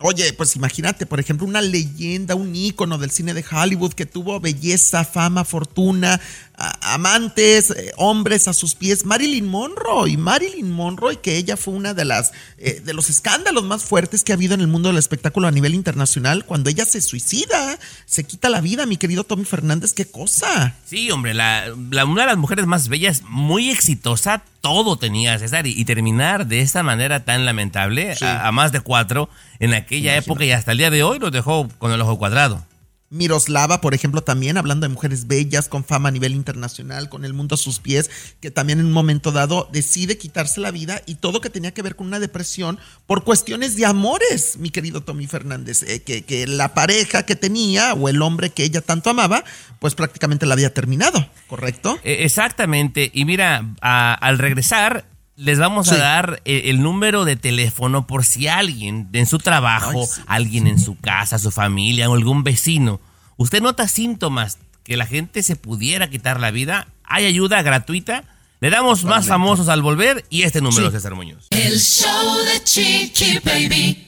[0.00, 4.38] Oye, pues imagínate, por ejemplo, una leyenda, un ícono del cine de Hollywood que tuvo
[4.38, 6.20] belleza, fama, fortuna,
[6.58, 10.10] a- amantes, eh, hombres a sus pies, Marilyn Monroe.
[10.10, 14.24] Y Marilyn Monroe, que ella fue una de las eh, de los escándalos más fuertes
[14.24, 17.78] que ha habido en el mundo del espectáculo a nivel internacional, cuando ella se suicida,
[18.06, 20.74] se quita la vida, mi querido Tommy Fernández, qué cosa.
[20.84, 25.66] Sí, hombre, la, la- una de las mujeres más bellas, muy exitosa, todo tenía César,
[25.66, 29.28] y, y terminar de esta manera tan lamentable, a, a más de cuatro,
[29.60, 32.64] en aquella época y hasta el día de hoy, lo dejó con el ojo cuadrado.
[33.10, 37.32] Miroslava, por ejemplo, también hablando de mujeres bellas con fama a nivel internacional, con el
[37.32, 41.14] mundo a sus pies, que también en un momento dado decide quitarse la vida y
[41.14, 45.26] todo que tenía que ver con una depresión por cuestiones de amores, mi querido Tommy
[45.26, 49.42] Fernández, eh, que, la pareja que tenía o el hombre que ella tanto amaba,
[49.78, 51.98] pues prácticamente la había terminado, ¿correcto?
[52.04, 53.10] Eh, Exactamente.
[53.14, 55.06] Y mira, al regresar,
[55.38, 60.00] les vamos a dar eh, el número de teléfono por si alguien en su trabajo,
[60.00, 60.20] Ay, sí.
[60.26, 63.00] alguien en su casa, su familia o algún vecino,
[63.36, 68.24] usted nota síntomas que la gente se pudiera quitar la vida, hay ayuda gratuita.
[68.60, 70.92] Le damos más famosos al volver y este número, Sí.
[70.96, 71.46] César Muñoz.
[71.50, 74.07] El show de Chiqui Baby.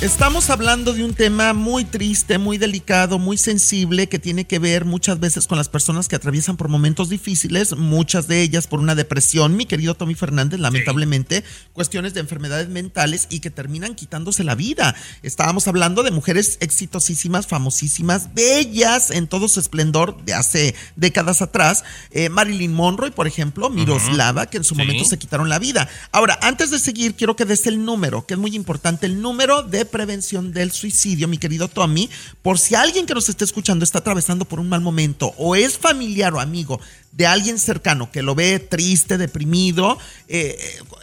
[0.00, 4.84] Estamos hablando de un tema muy triste, muy delicado, muy sensible, que tiene que ver
[4.84, 8.94] muchas veces con las personas que atraviesan por momentos difíciles, muchas de ellas por una
[8.94, 14.54] depresión, mi querido Tommy Fernández, lamentablemente, cuestiones de enfermedades mentales y que terminan quitándose la
[14.54, 14.94] vida.
[15.24, 21.82] Estábamos hablando de mujeres exitosísimas, famosísimas, bellas en todo su esplendor de hace décadas atrás.
[22.12, 24.80] Eh, Marilyn Monroe, por ejemplo, Miroslava, que en su Sí.
[24.80, 25.88] momento se quitaron la vida.
[26.12, 29.64] Ahora, antes de seguir, quiero que des el número, que es muy importante, el número
[29.64, 32.08] de prevención del suicidio, mi querido Tommy,
[32.42, 35.78] por si alguien que nos esté escuchando está atravesando por un mal momento o es
[35.78, 36.80] familiar o amigo
[37.12, 39.98] de alguien cercano que lo ve triste, deprimido,
[40.28, 40.56] eh,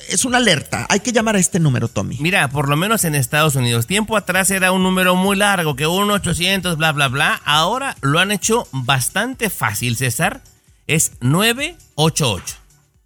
[0.08, 0.86] es una alerta.
[0.90, 2.18] Hay que llamar a este número, Tommy.
[2.20, 5.88] Mira, por lo menos en Estados Unidos, tiempo atrás era un número muy largo, que
[5.88, 7.42] 1 800 bla bla bla.
[7.44, 10.42] Ahora lo han hecho bastante fácil, César.
[10.88, 12.56] Es 988.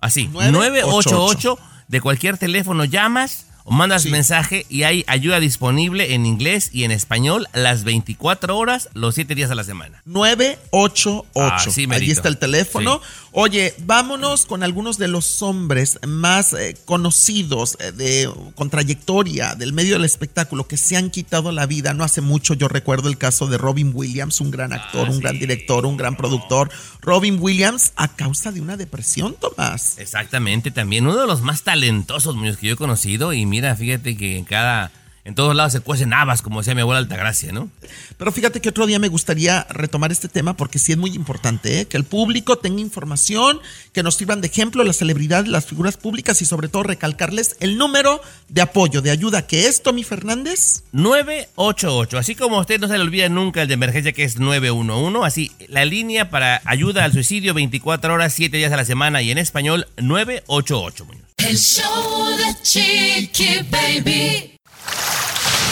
[0.01, 4.09] Así, 988 de cualquier teléfono llamas o mandas Sí.
[4.09, 9.35] mensaje y hay ayuda disponible en inglés y en español las 24 horas, los 7
[9.35, 10.01] días a la semana.
[10.05, 11.23] 988.
[11.35, 12.99] Ah, sí, Ahí está el teléfono.
[13.03, 13.28] Sí.
[13.31, 19.71] Oye, vámonos con algunos de los hombres más eh, conocidos eh, de, con trayectoria del
[19.71, 21.93] medio del espectáculo que se han quitado la vida.
[21.93, 25.17] No hace mucho yo recuerdo el caso de Robin Williams, un gran actor, Ah, un
[25.17, 25.21] sí.
[25.21, 26.71] gran director, un gran productor.
[27.01, 29.99] Robin Williams a causa de una depresión, Tomás.
[29.99, 34.37] Exactamente, también uno de los más talentosos que yo he conocido y mira, fíjate que
[34.37, 34.91] en cada
[35.25, 37.69] en todos lados se cuecen habas, como decía mi abuela Altagracia, ¿no?
[38.17, 41.81] Pero fíjate que otro día me gustaría retomar este tema porque sí es muy importante
[41.81, 41.85] ¿eh?
[41.85, 43.59] que el público tenga información,
[43.93, 47.77] que nos sirvan de ejemplo las celebridades, las figuras públicas y sobre todo recalcarles el
[47.77, 50.83] número de apoyo, de ayuda que es Tommy Fernández.
[50.91, 54.39] 988, así como a usted no se le olvida nunca el de emergencia que es
[54.39, 59.21] 911, así la línea para ayuda al suicidio 24 horas, 7 días a la semana
[59.21, 61.05] y en español 988.
[61.05, 61.23] Muñoz.
[61.37, 64.58] El show de Chiqui Baby.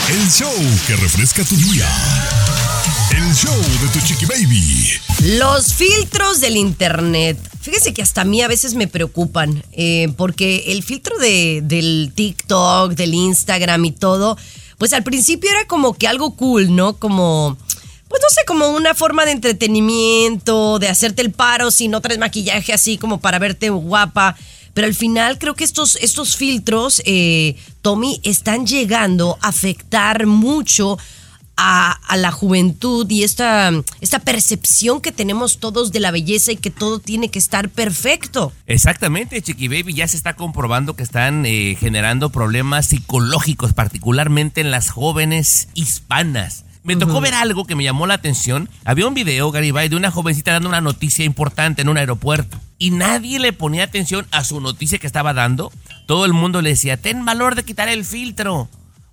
[0.09, 0.53] El show
[0.87, 1.87] que refresca tu día.
[3.11, 4.93] El show de tu chiqui baby.
[5.37, 7.37] Los filtros del internet.
[7.61, 12.11] Fíjese que hasta a mí a veces me preocupan, eh, porque el filtro de, del
[12.15, 14.37] TikTok, del Instagram y todo,
[14.77, 16.97] pues al principio era como que algo cool, ¿no?
[16.97, 17.57] Como,
[18.07, 22.19] pues no sé, como una forma de entretenimiento, de hacerte el paro si no traes
[22.19, 24.37] maquillaje así como para verte guapa.
[24.77, 30.99] Pero al final creo que estos, estos filtros, eh, Tommy, están llegando a afectar mucho
[31.55, 36.57] a, a la juventud y esta, esta percepción que tenemos todos de la belleza y
[36.57, 38.53] que todo tiene que estar perfecto.
[38.67, 44.69] Exactamente, Chiqui Baby, ya se está comprobando que están eh, generando problemas psicológicos, particularmente en
[44.69, 46.65] las jóvenes hispanas.
[46.87, 48.69] Me tocó ver algo que me llamó la atención.
[48.85, 52.61] Había un video, Garibay, de una jovencita dando una noticia importante en un aeropuerto.
[52.79, 55.69] Y nadie le ponía atención a su noticia que estaba dando.
[56.05, 58.69] Todo el mundo le decía, ten valor de quitar el filtro.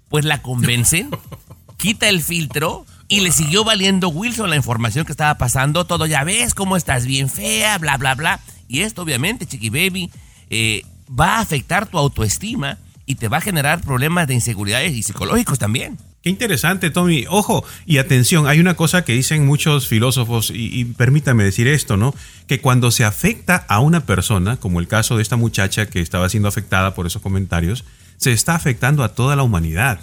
[0.08, 1.10] Pues la convencen,
[1.76, 5.84] quita el filtro y le siguió valiendo Wilson la información que estaba pasando.
[5.84, 8.38] Todo, ya ves cómo estás bien fea, bla, bla, bla.
[8.68, 10.12] Y esto, obviamente, Chiqui Baby,
[10.48, 15.02] eh, va a afectar tu autoestima y te va a generar problemas de inseguridades y
[15.02, 15.98] psicológicos también.
[16.24, 17.26] Qué interesante, Tommy.
[17.28, 21.98] Ojo, y atención, hay una cosa que dicen muchos filósofos, y, y permítame decir esto,
[21.98, 22.14] ¿no?
[22.46, 26.28] Que cuando se afecta a una persona, como el caso de esta muchacha que estaba
[26.30, 27.84] siendo afectada por esos comentarios,
[28.16, 30.00] se está afectando a toda la humanidad.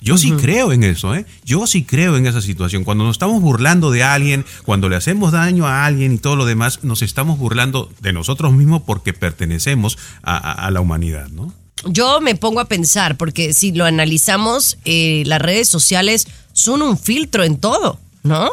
[0.00, 1.26] Yo sí creo en eso, ¿eh?
[1.44, 2.84] Yo sí creo en esa situación.
[2.84, 6.46] Cuando nos estamos burlando de alguien, cuando le hacemos daño a alguien y todo lo
[6.46, 11.52] demás, nos estamos burlando de nosotros mismos porque pertenecemos a, a- a la humanidad, ¿no?
[11.86, 16.98] Yo me pongo a pensar, porque si lo analizamos, eh, las redes sociales son un
[16.98, 18.50] filtro en todo, ¿no?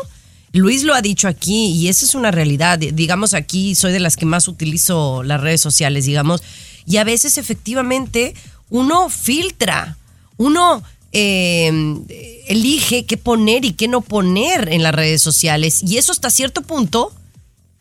[0.53, 2.79] Luis lo ha dicho aquí y esa es una realidad.
[2.79, 6.43] Digamos, aquí soy de las que más utilizo las redes sociales, digamos,
[6.85, 8.33] y a veces efectivamente
[8.69, 9.97] uno filtra,
[10.38, 16.11] uno eh, elige qué poner y qué no poner en las redes sociales y eso
[16.11, 17.13] hasta cierto punto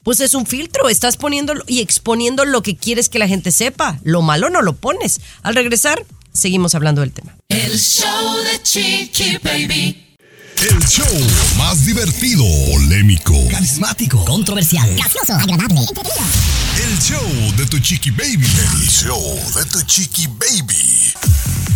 [0.04, 3.98] pues es un filtro, estás poniendo y exponiendo lo que quieres que la gente sepa.
[4.04, 5.20] Lo malo no lo pones.
[5.42, 7.34] Al regresar, seguimos hablando del tema.
[7.48, 10.04] El show de Chiqui Baby.
[10.56, 11.06] El show
[11.58, 16.24] más divertido, polémico, carismático, controversial, gracioso, agradable, entretenido.
[16.78, 18.46] El show de tu chiqui baby.
[18.46, 21.73] El show de tu chiqui baby.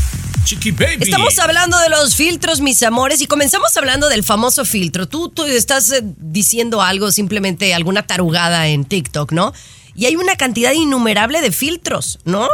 [1.05, 5.07] Estamos hablando de los filtros, mis amores, y comenzamos hablando del famoso filtro.
[5.07, 9.53] Tú, tú estás eh, diciendo algo, simplemente alguna tarugada en TikTok, ¿no?
[9.95, 12.49] Y hay una cantidad innumerable de filtros, ¿no?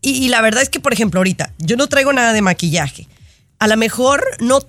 [0.00, 3.08] Y, y la verdad es que, por ejemplo, ahorita, yo no traigo nada de maquillaje.
[3.58, 4.60] A lo mejor no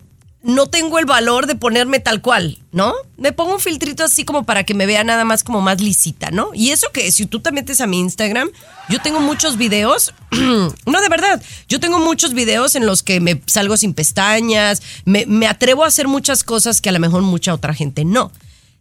[0.42, 2.94] no tengo el valor de ponerme tal cual, ¿no?
[3.18, 6.32] Me pongo un filtrito así como para que me vea nada más como más lisita,
[6.32, 6.52] ¿no?
[6.54, 8.50] Y eso que si tú te metes a mi Instagram,
[8.88, 13.42] yo tengo muchos videos, no de verdad, yo tengo muchos videos en los que me
[13.48, 17.54] salgo sin pestañas, me, me atrevo a hacer muchas cosas que a lo mejor mucha
[17.54, 18.32] otra gente no.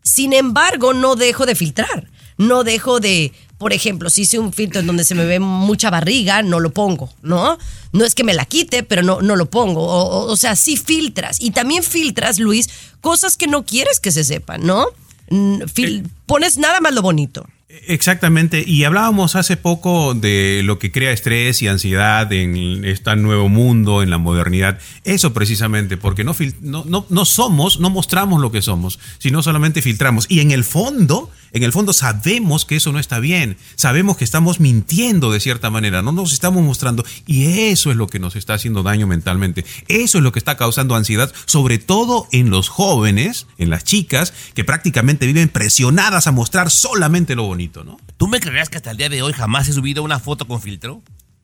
[0.03, 4.81] Sin embargo, no dejo de filtrar, no dejo de, por ejemplo, si hice un filtro
[4.81, 7.59] en donde se me ve mucha barriga, no lo pongo, ¿no?
[7.93, 9.85] No es que me la quite, pero no, no lo pongo.
[9.85, 11.41] O, sea, sí filtras.
[11.41, 12.69] Y también filtras, Luis,
[13.01, 14.87] cosas que no quieres que se sepan, ¿no?
[15.29, 17.47] Fil- pones nada más lo bonito.
[17.71, 23.51] Exactamente, y hablábamos hace poco de lo que crea estrés y ansiedad en este nuevo
[23.51, 24.79] mundo, en la modernidad.
[25.05, 29.83] Eso precisamente, porque no, no, no, no somos, no mostramos lo que somos, sino solamente
[29.83, 30.25] filtramos.
[30.31, 34.25] Y en el fondo, en el fondo sabemos que eso no está bien, sabemos que
[34.25, 38.37] estamos mintiendo de cierta manera, no nos estamos mostrando, y eso es lo que nos
[38.37, 39.67] está haciendo daño mentalmente.
[39.89, 44.33] Eso es lo que está causando ansiedad, sobre todo en los jóvenes, en las chicas,
[44.55, 47.99] que prácticamente viven presionadas a mostrar solamente lo bonito, ¿no?
[48.17, 50.61] ¿Tú me creerás que hasta el día de hoy jamás he subido una foto con
[50.63, 51.03] filtro?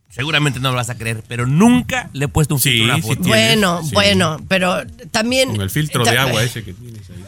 [0.08, 2.96] Seguramente no lo vas a creer, pero nunca le he puesto un Sí, filtro a
[2.96, 3.22] una sí foto.
[3.22, 3.90] tienes, Bueno, sí.
[3.94, 4.76] bueno, pero
[5.10, 5.50] también...
[5.50, 7.24] Con el filtro de agua ese que tienes ahí.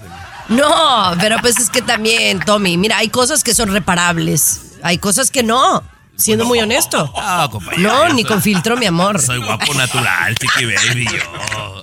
[0.51, 5.33] No, pero pues es que también, Tommy, mira, hay cosas que son reparables, hay cosas
[5.33, 5.83] que no,
[6.16, 7.12] siendo muy honesto.
[7.16, 7.92] No, compañero.
[8.07, 9.20] No, ni con filtro, mi amor.
[9.20, 11.83] Soy guapo natural, chiqui baby, yo.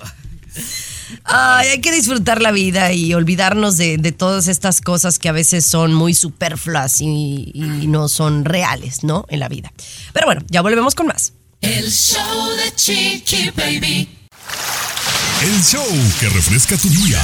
[1.23, 5.31] Ay, hay que disfrutar la vida y olvidarnos de, de todas estas cosas que a
[5.31, 9.25] veces son muy superfluas y, y no son reales, ¿no?
[9.29, 9.71] En la vida.
[10.13, 11.33] Pero bueno, ya volvemos con más.
[11.61, 14.09] El show de Chiqui Baby.
[15.43, 15.85] El show
[16.19, 17.21] que refresca tu día.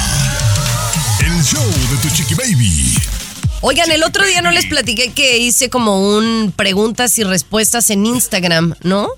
[1.26, 2.96] El show de tu chiqui baby.
[3.62, 8.06] Oigan, el otro día no les platiqué que hice como un preguntas y respuestas en
[8.06, 9.10] Instagram, ¿no?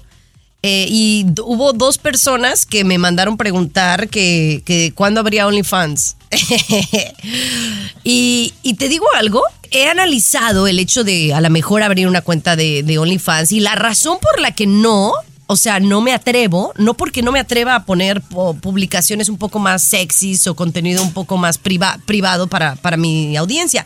[0.63, 6.17] Eh, y hubo dos personas que me mandaron preguntar que, que cuándo habría OnlyFans.
[8.03, 12.21] y, y te digo algo, he analizado el hecho de a lo mejor abrir una
[12.21, 15.13] cuenta de, de OnlyFans y la razón por la que no,
[15.47, 19.37] o sea, no me atrevo, no porque no me atreva a poner po- publicaciones un
[19.37, 23.85] poco más sexys o contenido un poco más priva- privado para, para mi audiencia.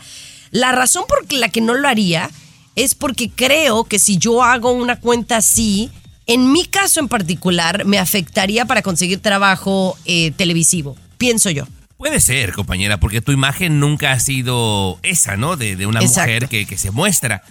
[0.50, 2.30] La razón por la que no lo haría
[2.76, 5.90] es porque creo que si yo hago una cuenta así,
[6.26, 11.66] en mi caso en particular, me afectaría para conseguir trabajo eh, televisivo, pienso yo.
[11.96, 15.56] Puede ser, compañera, porque tu imagen nunca ha sido esa, ¿no?
[15.56, 16.20] De, de una Exacto.
[16.22, 17.42] mujer que, que se muestra.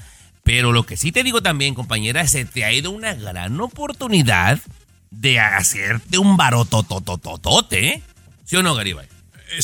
[0.44, 4.60] Pero lo que sí te digo también, compañera, se te ha ido una gran oportunidad
[5.10, 8.04] de hacerte un barototototote, ¿eh?
[8.46, 9.08] ¿Sí o no, Garibay?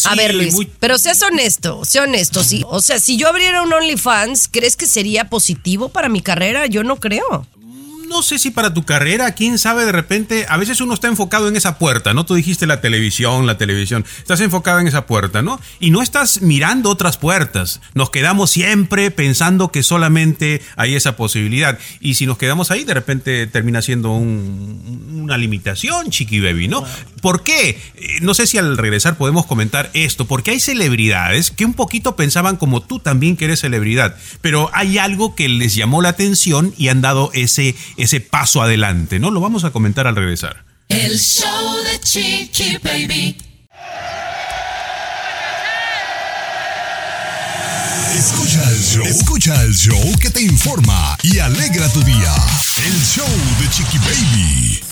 [0.05, 2.43] a ver, Luis, pero seas honesto, sé honesto.
[2.43, 2.63] Sí.
[2.67, 6.65] O sea, si yo abriera un OnlyFans, ¿crees que sería positivo para mi carrera?
[6.67, 7.45] Yo no creo.
[8.11, 11.47] No sé si para tu carrera, quién sabe, de repente, a veces uno está enfocado
[11.47, 12.25] en esa puerta, ¿no?
[12.25, 15.61] Tú dijiste la televisión, la televisión, estás enfocado en esa puerta, ¿no?
[15.79, 17.79] Y no estás mirando otras puertas.
[17.93, 21.79] Nos quedamos siempre pensando que solamente hay esa posibilidad.
[22.01, 26.83] Y si nos quedamos ahí, de repente termina siendo un- una limitación, Chiqui Baby, ¿no?
[27.21, 27.69] ¿Por qué?
[27.95, 32.15] Eh, No sé si al regresar podemos comentar esto, porque hay celebridades que un poquito
[32.17, 36.73] pensaban como tú también que eres celebridad, pero hay algo que les llamó la atención
[36.77, 39.31] y han dado ese, ese paso adelante, ¿no?
[39.31, 40.63] Lo vamos a comentar al regresar.
[40.89, 43.37] El show de Chiqui Baby.
[48.13, 49.05] Escucha el show.
[49.05, 52.33] Escucha el show que te informa y alegra tu día.
[52.85, 53.27] El show
[53.59, 54.90] de Chiqui Baby.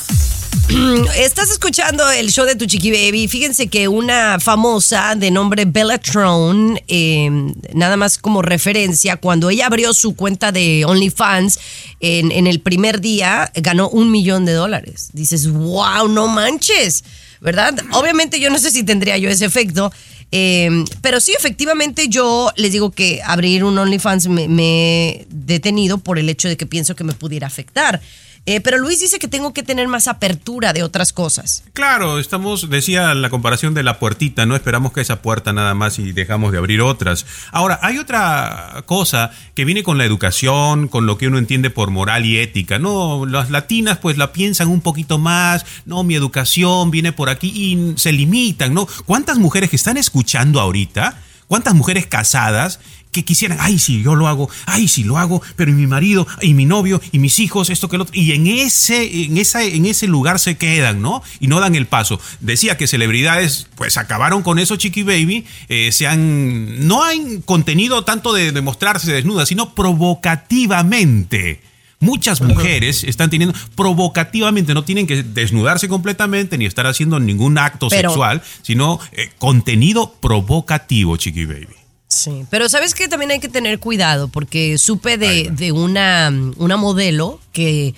[1.18, 3.28] Estás escuchando el show de tu chiqui baby.
[3.28, 7.30] Fíjense que una famosa de nombre Bellatron, eh,
[7.74, 11.60] nada más como referencia, cuando ella abrió su cuenta de OnlyFans
[12.00, 15.10] en, el primer día, ganó un millón de dólares.
[15.14, 17.04] Dices, wow, no manches,
[17.42, 17.76] ¿verdad?
[17.94, 19.92] Obviamente yo no sé si tendría yo ese efecto.
[20.32, 25.98] eh, pero sí, efectivamente, yo les digo que abrir un OnlyFans me, me he detenido
[25.98, 28.00] por el hecho de que pienso que me pudiera afectar.
[28.46, 31.64] Eh, pero Luis dice que tengo que tener más apertura de otras cosas.
[31.74, 36.00] Claro, estamos, decía la comparación de la puertita, no esperamos que esa puerta nada más
[36.00, 37.26] y dejamos de abrir otras.
[37.52, 41.92] Ahora, hay otra cosa que viene con la educación, con lo que uno entiende por
[41.92, 43.26] moral y ética, ¿no?
[43.26, 47.98] Las latinas pues la piensan un poquito más, no, mi educación viene por aquí y
[47.98, 48.88] se limitan, ¿no?
[49.06, 51.20] ¿Cuántas mujeres que están escuchando ahorita?
[51.48, 52.80] ¿Cuántas mujeres casadas
[53.12, 56.28] que quisieran, ay, sí, yo lo hago, ay, sí, lo hago, pero y mi marido,
[56.42, 59.64] y mi novio, y mis hijos, esto que lo otro, y en ese, en esa,
[59.64, 61.24] en ese lugar se quedan, ¿no?
[61.40, 62.20] Y no dan el paso.
[62.40, 68.04] Decía que celebridades, pues acabaron con eso, Chiqui Baby, eh, se han, no han contenido
[68.04, 71.62] tanto de, de mostrarse desnudas, sino provocativamente.
[72.02, 77.90] Muchas mujeres están teniendo provocativamente, no tienen que desnudarse completamente ni estar haciendo ningún acto
[77.90, 81.68] Pero- sexual, sino eh, contenido provocativo, Chiqui Baby.
[82.10, 86.76] Sí, pero sabes que también hay que tener cuidado porque supe de, de una, una
[86.76, 87.90] modelo que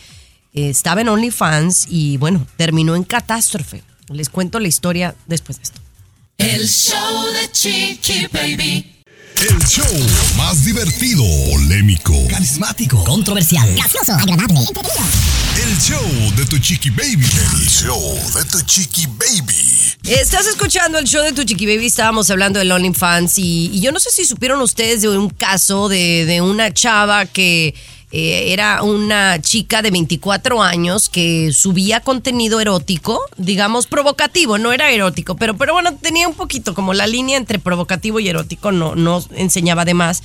[0.54, 3.84] eh, estaba en OnlyFans y bueno, terminó en catástrofe.
[4.10, 5.82] Les cuento la historia después de esto.
[6.38, 9.02] El show de Chiqui Baby.
[9.38, 9.86] El show
[10.36, 15.41] más divertido, polémico, Carismático, controversial, gracioso, agradable, entretenido.
[15.58, 17.26] El show de tu chiqui baby.
[17.26, 18.00] El show
[18.36, 19.82] de tu chiqui baby.
[20.04, 23.92] Estás escuchando el show de Tu Chiqui Baby, estábamos hablando del OnlyFans y, y yo
[23.92, 27.76] no sé si supieron ustedes de un caso de, de una chava que
[28.12, 34.92] eh, era una chica de 24 años que subía contenido erótico, digamos provocativo, no era
[34.92, 38.96] erótico, pero, pero bueno, tenía un poquito como la línea entre provocativo y erótico, no,
[38.96, 40.24] no enseñaba de más.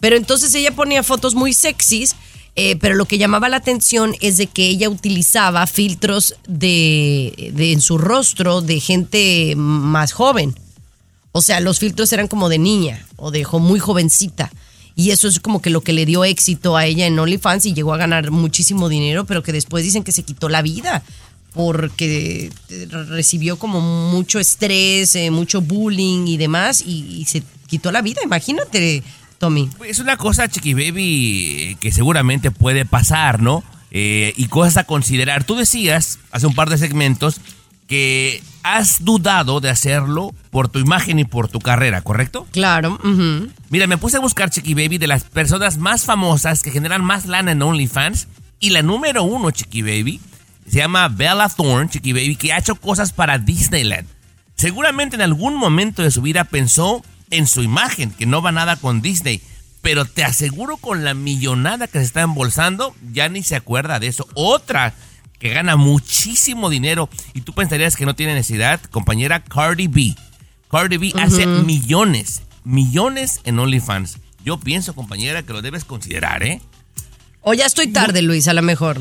[0.00, 2.14] Pero entonces ella ponía fotos muy sexys,
[2.56, 7.72] eh, pero lo que llamaba la atención es de que ella utilizaba filtros de, de-
[7.72, 10.54] en su rostro de gente más joven.
[11.32, 14.52] O sea, los filtros eran como de niña o de muy jovencita.
[14.94, 17.74] Y eso es como que lo que le dio éxito a ella en OnlyFans y
[17.74, 21.02] llegó a ganar muchísimo dinero, pero que después dicen que se quitó la vida
[21.52, 28.02] porque eh, recibió como mucho estrés, eh, mucho bullying y demás y se quitó la
[28.02, 28.20] vida.
[28.24, 29.02] Imagínate,
[29.44, 29.68] Tommy.
[29.86, 33.62] Es una cosa, Chiqui Baby, que seguramente puede pasar, ¿no?
[33.90, 35.44] Eh, y cosas a considerar.
[35.44, 37.42] Tú decías hace un par de segmentos
[37.86, 42.46] que has dudado de hacerlo por tu imagen y por tu carrera, ¿correcto?
[42.52, 42.98] Claro.
[43.68, 47.26] Mira, me puse a buscar Chiqui Baby de las personas más famosas que generan más
[47.26, 48.28] lana en OnlyFans.
[48.60, 50.22] Y la número uno, Chiqui Baby,
[50.66, 54.08] se llama Bella Thorne, Chiqui Baby, que ha hecho cosas para Disneyland.
[54.54, 58.76] Seguramente en algún momento de su vida pensó en su imagen, que no va nada
[58.76, 59.40] con Disney.
[59.82, 64.06] Pero te aseguro con la millonada que se está embolsando, ya ni se acuerda de
[64.06, 64.26] eso.
[64.34, 64.94] Otra
[65.38, 70.14] que gana muchísimo dinero y tú pensarías que no tiene necesidad, compañera Cardi B.
[70.70, 74.18] Cardi B hace millones, millones en OnlyFans.
[74.42, 76.60] Yo pienso, compañera, que lo debes considerar, ¿eh?
[77.42, 79.00] O ya estoy tarde, Luis, a lo mejor.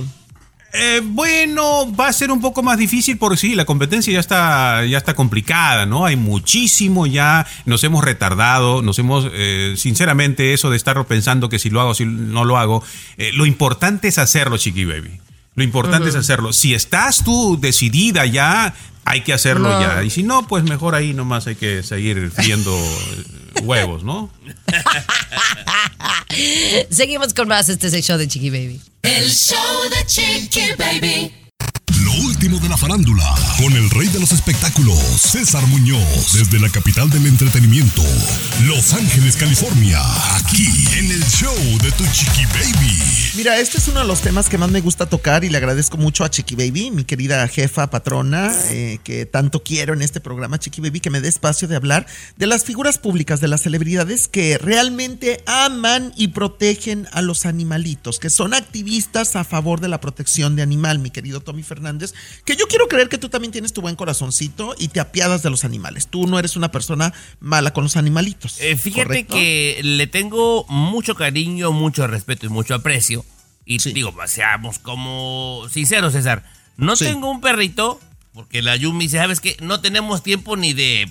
[0.76, 4.84] Eh, bueno, va a ser un poco más difícil porque sí, la competencia ya está,
[4.86, 6.06] ya está complicada, ¿no?
[6.06, 11.60] Hay muchísimo ya, nos hemos retardado, nos hemos, eh, sinceramente, eso de estar pensando que
[11.60, 12.84] si lo hago, si no lo hago,
[13.18, 15.20] eh, lo importante es hacerlo, Chiqui Baby.
[15.56, 16.52] Lo importante es hacerlo.
[16.52, 18.74] Si estás tú decidida ya,
[19.06, 19.80] hay que hacerlo No.
[19.80, 20.04] ya.
[20.04, 23.24] Y si no, pues mejor ahí nomás hay que seguir friendo eh,
[23.62, 24.30] huevos, ¿no?
[26.90, 27.70] Seguimos con más.
[27.70, 28.82] Este es el show de Chiqui Baby.
[29.04, 31.34] El show de Chiqui Baby.
[32.22, 33.24] Último de la farándula,
[33.58, 38.04] con el rey de los espectáculos, César Muñoz, desde la capital del entretenimiento,
[38.68, 40.00] Los Ángeles, California,
[40.36, 43.24] aquí en el show de tu chiqui baby.
[43.36, 45.98] Mira, este es uno de los temas que más me gusta tocar y le agradezco
[45.98, 50.60] mucho a Chiqui Baby, mi querida jefa, patrona, eh, que tanto quiero en este programa,
[50.60, 52.06] Chiqui Baby, que me dé espacio de hablar
[52.38, 58.20] de las figuras públicas, de las celebridades que realmente aman y protegen a los animalitos,
[58.20, 62.03] que son activistas a favor de la protección de animal, mi querido Tommy Fernández,
[62.46, 65.50] que yo quiero creer que tú también tienes tu buen corazoncito y te apiadas de
[65.50, 66.08] los animales.
[66.08, 68.60] Tú no eres una persona mala con los animalitos.
[68.60, 69.36] Eh, fíjate ¿correcto?
[69.36, 73.24] que le tengo mucho cariño, mucho respeto y mucho aprecio.
[73.66, 76.44] Y digo, seamos como sinceros, César.
[76.76, 77.06] No Sí.
[77.06, 78.02] tengo un perrito,
[78.34, 79.56] porque la Yumi dice, ¿sabes qué?
[79.62, 81.10] No tenemos tiempo ni de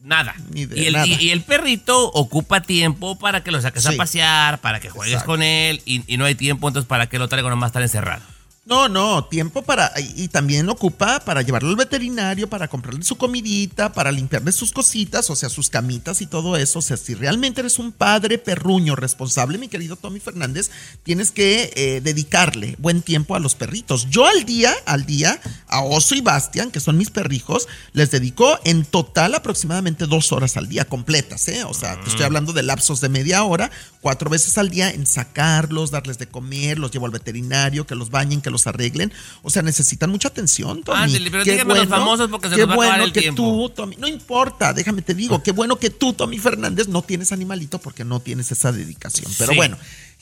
[0.00, 0.34] nada.
[0.50, 1.06] Ni de y, el, nada.
[1.06, 3.94] y- y el perrito ocupa tiempo para que lo saques Sí.
[3.94, 5.32] a pasear, para que juegues Exacto.
[5.32, 8.22] con él, y, y no hay tiempo entonces para que lo traiga nomás estar encerrado.
[8.66, 9.92] No, no, tiempo para.
[10.16, 15.28] Y también ocupa para llevarlo al veterinario, para comprarle su comidita, para limpiarle sus cositas,
[15.28, 16.78] o sea, sus camitas y todo eso.
[16.78, 20.70] O sea, si realmente eres un padre perruño responsable, mi querido Tommy Fernández,
[21.02, 24.08] tienes que eh, dedicarle buen tiempo a los perritos.
[24.08, 25.38] Yo al día, al día,
[25.68, 30.56] a Oso y Bastian, que son mis perrijos, les dedico en total aproximadamente dos horas
[30.56, 31.64] al día completas, ¿eh?
[31.64, 35.04] O sea, te estoy hablando de lapsos de media hora, cuatro veces al día en
[35.04, 39.12] sacarlos, darles de comer, los llevo al veterinario, que los bañen, que los arreglen.
[39.42, 40.98] O sea, necesitan mucha atención, Tommy.
[41.02, 43.12] Ándale, pero Qué dígame los famosos porque se qué nos va a acabar bueno el
[43.12, 43.42] que tiempo.
[43.42, 47.30] tú, Tommy, no importa, déjame te digo, qué bueno que tú, Tommy Fernández, no tienes
[47.32, 49.30] animalito porque no tienes esa dedicación.
[49.36, 49.56] Pero Sí.
[49.56, 49.76] bueno,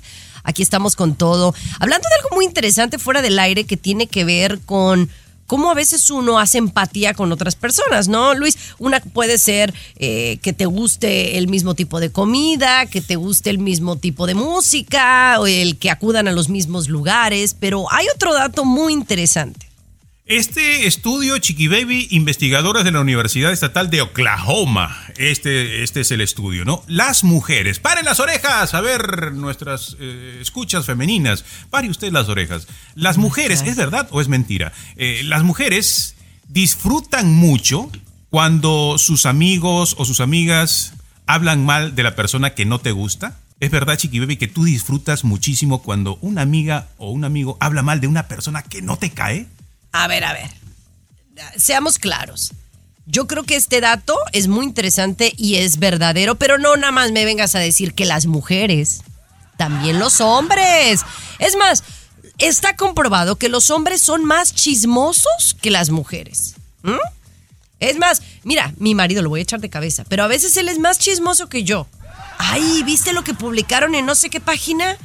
[0.43, 1.55] Aquí estamos con todo.
[1.79, 5.09] Hablando de algo muy interesante fuera del aire que tiene que ver con
[5.47, 8.57] cómo a veces uno hace empatía con otras personas, ¿no, Luis?
[8.79, 13.49] Una puede ser eh, que te guste el mismo tipo de comida, que te guste
[13.49, 18.05] el mismo tipo de música, o el que acudan a los mismos lugares, pero hay
[18.15, 19.72] otro dato muy interesante.
[20.25, 24.97] Este estudio, Chiqui Baby, investigadores de la Universidad Estatal de Oklahoma.
[25.17, 26.81] Este, este es el estudio, ¿no?
[26.87, 27.79] Las mujeres.
[27.79, 28.73] ¡Paren las orejas!
[28.73, 31.43] A ver, nuestras eh, escuchas femeninas.
[31.69, 32.69] Pare usted las orejas.
[32.95, 34.71] Las mujeres, ¿es verdad o es mentira?
[34.95, 36.15] Eh, las mujeres
[36.47, 37.91] disfrutan mucho
[38.29, 40.93] cuando sus amigos o sus amigas
[41.27, 43.39] hablan mal de la persona que no te gusta.
[43.59, 47.81] ¿Es verdad, Chiqui Baby, que tú disfrutas muchísimo cuando una amiga o un amigo habla
[47.81, 49.47] mal de una persona que no te cae?
[49.93, 50.49] A ver, a ver.
[51.55, 52.51] Seamos claros.
[53.05, 57.11] Yo creo que este dato es muy interesante y es verdadero, pero no nada más
[57.11, 59.01] me vengas a decir que las mujeres,
[59.57, 61.01] también los hombres.
[61.39, 61.83] Es más,
[62.37, 66.55] está comprobado que los hombres son más chismosos que las mujeres.
[67.79, 70.69] Es más, mira, mi marido lo voy a echar de cabeza, pero a veces él
[70.69, 71.87] es más chismoso que yo.
[72.37, 74.97] Ay, ¿viste lo que publicaron en no sé qué página?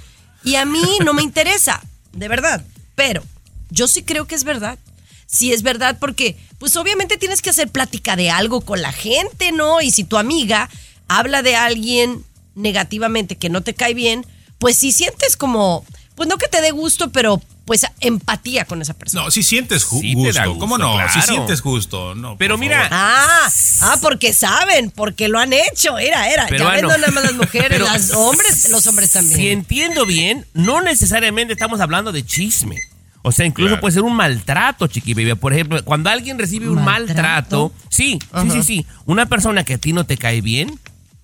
[0.45, 1.82] Y a mí no me interesa,
[2.12, 2.64] de verdad.
[2.95, 3.22] Pero
[3.71, 4.79] yo sí creo que es verdad.
[5.27, 9.53] Sí es verdad porque, pues obviamente tienes que hacer plática de algo con la gente,
[9.53, 9.83] ¿no?
[9.83, 10.71] Y si tu amiga
[11.07, 14.27] habla de alguien negativamente que no te cae bien,
[14.59, 18.95] pues sí sientes como, pues no que te dé gusto, pero pues empatía con esa
[18.95, 19.25] persona.
[19.25, 20.59] No, si sientes ju- Sí gusto.
[20.59, 20.97] ¿Cómo no?
[21.12, 22.14] Si sientes gusto.
[22.14, 22.89] No, Pero mira.
[22.91, 23.51] Ah,
[23.83, 25.99] ah, porque saben, porque lo han hecho.
[25.99, 26.47] Era, era.
[26.49, 26.89] Pero ya bueno.
[26.89, 29.37] no nada más las mujeres, Pero- las hombres, los hombres también.
[29.39, 32.79] Si entiendo bien, no necesariamente estamos hablando de chisme.
[33.23, 33.81] O sea, incluso Claro.
[33.81, 35.35] puede ser un maltrato, chiqui baby.
[35.35, 37.14] Por ejemplo, cuando alguien recibe un ¿Maltrato?
[37.14, 38.87] maltrato, sí, sí, sí, sí.
[39.07, 40.79] Una persona que a ti no te cae bien,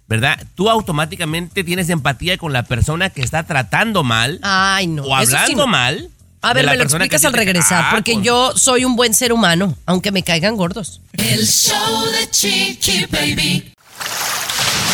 [0.08, 0.38] ¿verdad?
[0.54, 5.04] Tú automáticamente tienes empatía con la persona que está tratando mal Ay, no.
[5.04, 6.10] o sí hablando mal.
[6.42, 8.26] A ver, me lo explicas al regresar, Ah, porque pues.
[8.26, 11.00] yo soy un buen ser humano, aunque me caigan gordos.
[11.14, 13.72] El show de Chiqui Baby.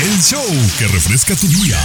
[0.00, 0.44] El show
[0.78, 1.76] que refresca tu día.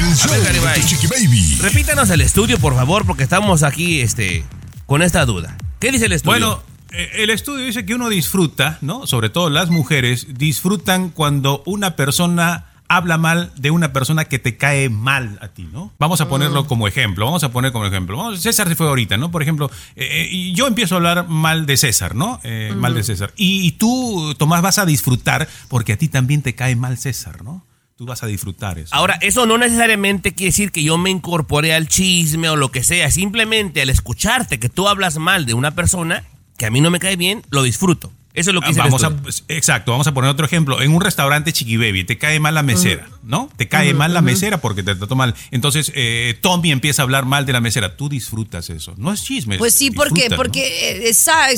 [0.00, 0.80] El show ver, de Garibay.
[0.80, 1.58] tu Chiqui Baby.
[1.60, 4.44] Repítanos el estudio, por favor, porque estamos aquí este,
[4.86, 5.58] con esta duda.
[5.78, 6.32] ¿Qué dice el estudio?
[6.32, 9.06] Bueno, eh, el estudio dice que uno disfruta, ¿no?
[9.06, 14.56] Sobre todo las mujeres disfrutan cuando una persona habla mal de una persona que te
[14.56, 15.92] cae mal a ti, ¿no?
[15.98, 18.16] Vamos a ponerlo como ejemplo, vamos a poner como ejemplo.
[18.16, 19.30] Vamos, César se fue ahorita, ¿no?
[19.30, 22.40] Por ejemplo, eh, eh, yo empiezo a hablar mal de César, ¿no?
[22.42, 23.32] Eh, Mal de César.
[23.36, 27.44] Y, y tú, Tomás, vas a disfrutar porque a ti también te cae mal César,
[27.44, 27.64] ¿no?
[28.00, 28.94] Tú vas a disfrutar eso.
[28.94, 32.82] Ahora, eso no necesariamente quiere decir que yo me incorpore al chisme o lo que
[32.82, 33.10] sea.
[33.10, 36.24] Simplemente al escucharte que tú hablas mal de una persona
[36.56, 38.10] que a mí no me cae bien, lo disfruto.
[38.32, 39.44] Eso es lo que Ah, dice el vamos a, estudio.
[39.56, 40.80] exacto, vamos a poner otro ejemplo.
[40.82, 43.50] En un restaurante Chiqui Baby, te cae mal la mesera, ¿no?
[43.56, 45.34] Te cae mal la mesera porque te trató mal.
[45.50, 47.96] Entonces, eh, Tommy empieza a hablar mal de la mesera.
[47.96, 48.94] Tú disfrutas eso.
[48.96, 49.58] No es chisme.
[49.58, 50.42] Pues sí, porque, disfruta, ¿no?
[50.42, 51.48] porque eh, esa,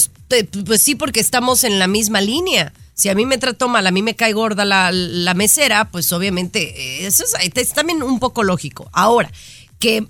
[0.65, 2.73] pues sí, porque estamos en la misma línea.
[2.95, 6.11] Si a mí me trató mal, a mí me cae gorda la, la mesera, pues
[6.13, 8.89] obviamente eh, eso es, es también un poco lógico.
[8.93, 9.31] Ahora,
[9.79, 10.07] que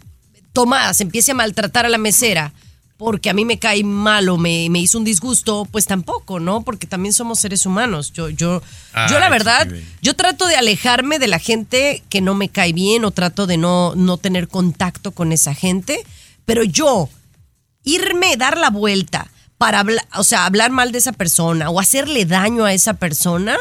[0.53, 2.53] Tomás empiece a maltratar a la mesera
[3.05, 6.63] porque a mí me cae mal o me, me hizo un disgusto, pues tampoco, ¿no?
[6.63, 8.13] Porque también somos seres humanos.
[8.13, 8.63] Yo, yo,
[9.11, 9.69] yo la verdad,
[10.01, 13.57] yo trato de alejarme de la gente que no me cae bien o trato de
[13.57, 16.07] no, no tener contacto con esa gente,
[16.45, 17.09] pero yo
[17.83, 19.29] irme, dar la vuelta
[19.59, 23.57] para hablar, o sea, hablar mal de esa persona o hacerle daño a esa persona,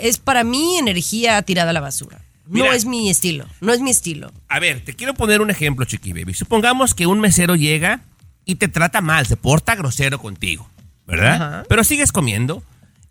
[0.00, 2.20] es para mí energía tirada a la basura.
[2.46, 4.32] No es mi estilo, no es mi estilo.
[4.48, 6.34] A ver, te quiero poner un ejemplo, Chiqui Baby.
[6.34, 8.00] Supongamos que un mesero llega
[8.48, 10.70] y te trata mal, se porta grosero contigo,
[11.06, 11.34] ¿verdad?
[11.34, 11.62] Ajá.
[11.68, 12.62] Pero sigues comiendo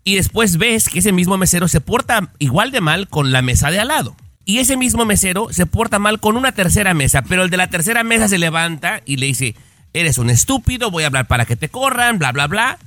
[0.02, 3.70] y después ves que ese mismo mesero se porta igual de mal con la mesa
[3.70, 4.16] de al lado.
[4.44, 7.68] Y ese mismo mesero se porta mal con una tercera mesa, pero el de la
[7.68, 9.54] tercera mesa se levanta y le dice,
[9.92, 12.78] eres un estúpido, voy a hablar para que te corran, bla, bla, bla.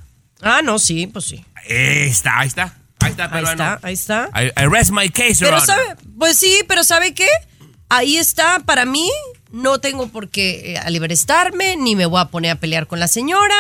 [0.42, 1.46] Ah, no, sí, pues sí.
[1.56, 2.76] Ahí está, ahí está.
[3.00, 3.52] Ahí está, Ahí peruano.
[3.52, 4.30] está, ahí está.
[4.36, 5.84] I, I rest my case, Pero sabe,
[6.20, 7.30] pues sí, pero ¿sabe qué?
[7.88, 9.10] Ahí está, para mí,
[9.52, 13.08] no tengo por qué eh, alibrestarme, ni me voy a poner a pelear con la
[13.08, 13.56] señora.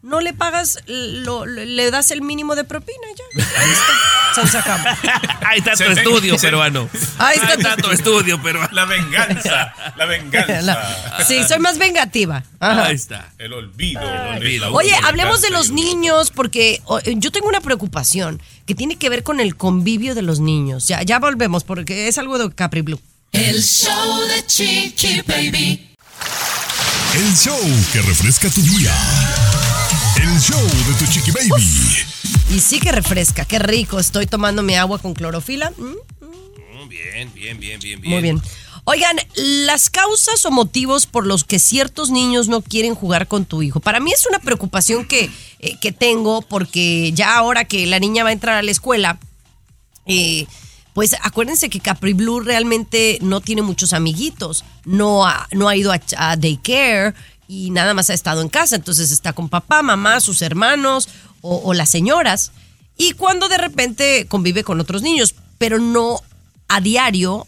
[0.00, 3.44] No le pagas, lo- lo- le das el mínimo de propina ya.
[3.58, 5.48] Ahí está.
[5.48, 6.88] Ahí está tu estudio, peruano.
[7.18, 8.68] Ahí está tu- tu estudio, peruano.
[8.72, 10.62] La venganza, la venganza.
[10.62, 12.44] La- sí, soy más vengativa.
[12.60, 12.84] Ajá.
[12.86, 13.32] Ahí está.
[13.38, 14.00] El olvido.
[14.00, 14.72] el olvido.
[14.72, 19.24] Oye, hablemos de los niños porque eh, yo tengo una preocupación que tiene que ver
[19.24, 20.86] con el convivio de los niños.
[20.86, 23.00] Ya, ya volvemos porque es algo de Capri Blue.
[23.32, 25.88] El show de Chiqui Baby.
[27.14, 27.58] El show
[27.92, 28.94] que refresca tu día.
[30.20, 31.64] El show de tu chiqui baby.
[32.50, 33.98] Y sí que refresca, qué rico.
[33.98, 35.70] Estoy tomando mi agua con clorofila.
[35.76, 38.12] Mm, Mm, Bien, bien, bien, bien, bien.
[38.12, 38.42] Muy bien.
[38.84, 43.62] Oigan, las causas o motivos por los que ciertos niños no quieren jugar con tu
[43.62, 43.80] hijo.
[43.80, 48.22] Para mí es una preocupación que, eh, que tengo porque ya ahora que la niña
[48.24, 49.18] va a entrar a la escuela,
[50.06, 50.46] eh,
[50.98, 55.92] pues acuérdense que Capri Blue realmente no tiene muchos amiguitos, no ha, no ha ido
[55.92, 57.14] a, a daycare
[57.46, 61.08] y nada más ha estado en casa, entonces está con papá, mamá, sus hermanos
[61.40, 62.50] o, o las señoras.
[62.96, 66.20] Y cuando de repente convive con otros niños, pero no
[66.66, 67.46] a diario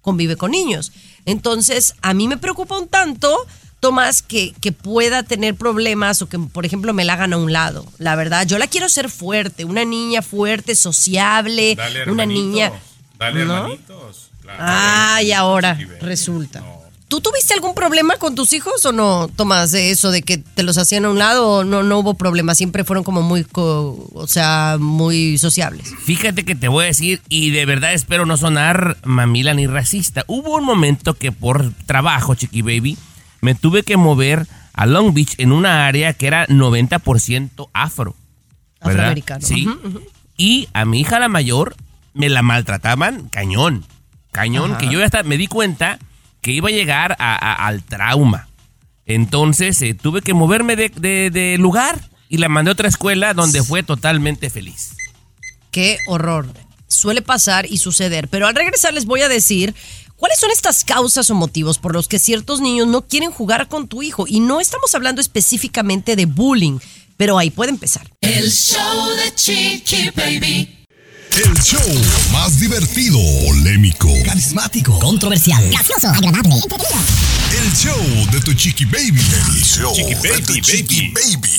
[0.00, 0.90] convive con niños.
[1.26, 3.46] Entonces, a mí me preocupa un tanto,
[3.80, 7.52] Tomás, que, que pueda tener problemas o que, por ejemplo, me la hagan a un
[7.52, 7.86] lado.
[7.98, 12.72] La verdad, yo la quiero ser fuerte, una niña fuerte, sociable, Dale, una niña...
[13.18, 13.56] Dale, ¿No?
[13.56, 14.30] hermanitos.
[14.42, 14.58] Claro.
[14.62, 16.62] Ay, ahora resulta.
[17.08, 20.62] ¿Tú tuviste algún problema con tus hijos o no, Tomás, de eso, de que te
[20.62, 22.54] los hacían a un lado o no, no hubo problema?
[22.54, 25.92] Siempre fueron como muy, co- o sea, muy sociables.
[26.04, 30.24] Fíjate que te voy a decir, y de verdad espero no sonar mamila ni racista.
[30.28, 32.96] Hubo un momento que por trabajo, Chiqui Baby,
[33.40, 38.14] me tuve que mover a Long Beach en una área que era 90% afro.
[38.82, 39.00] ¿verdad?
[39.00, 39.46] Afroamericano.
[39.46, 39.68] Sí.
[40.36, 41.76] Y a mi hija la mayor
[42.14, 43.84] me la maltrataban cañón.
[44.32, 44.78] Cañón, Ajá.
[44.78, 45.98] que yo hasta me di cuenta
[46.40, 48.48] que iba a llegar a- a- al trauma.
[49.06, 53.34] Entonces eh, tuve que moverme de, de- de lugar y la mandé a otra escuela
[53.34, 54.94] donde fue totalmente feliz.
[55.70, 56.46] Qué horror.
[56.86, 58.28] Suele pasar y suceder.
[58.28, 59.74] Pero al regresar les voy a decir
[60.20, 63.88] cuáles son estas causas o motivos por los que ciertos niños no quieren jugar con
[63.88, 64.26] tu hijo.
[64.28, 66.78] Y no estamos hablando específicamente de bullying,
[67.16, 68.08] pero ahí puede empezar.
[68.20, 70.79] El show de Baby.
[71.36, 71.80] El show
[72.32, 77.96] más divertido, polémico, Carismático, controversial, gracioso, agradable, el show
[78.32, 79.20] de tu chiqui baby.
[79.54, 81.50] El show de tu chiqui baby.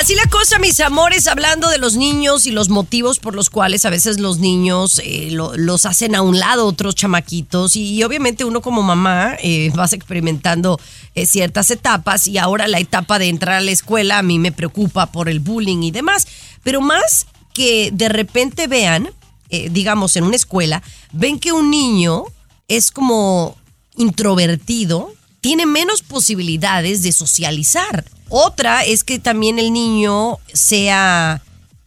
[0.00, 3.84] Así la cosa, mis amores, hablando de los niños y los motivos por los cuales
[3.84, 8.44] a veces los niños eh, lo- los hacen a un lado otros chamaquitos y, obviamente
[8.44, 10.80] uno como mamá eh, vas experimentando
[11.14, 14.52] eh, ciertas etapas y ahora la etapa de entrar a la escuela a mí me
[14.52, 16.26] preocupa por el bullying y demás,
[16.62, 17.26] pero más
[17.60, 19.10] que de repente vean,
[19.50, 20.82] eh, digamos en una escuela,
[21.12, 22.24] ven que un niño
[22.68, 23.54] es como
[23.96, 28.06] introvertido, tiene menos posibilidades de socializar.
[28.30, 31.42] Otra es que también el niño sea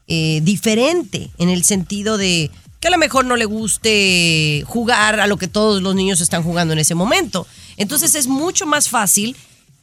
[0.07, 5.25] eh, diferente en el sentido de que a lo mejor no le guste jugar a
[5.25, 7.47] lo que todos los niños están jugando en ese momento.
[7.77, 9.35] Entonces es mucho más fácil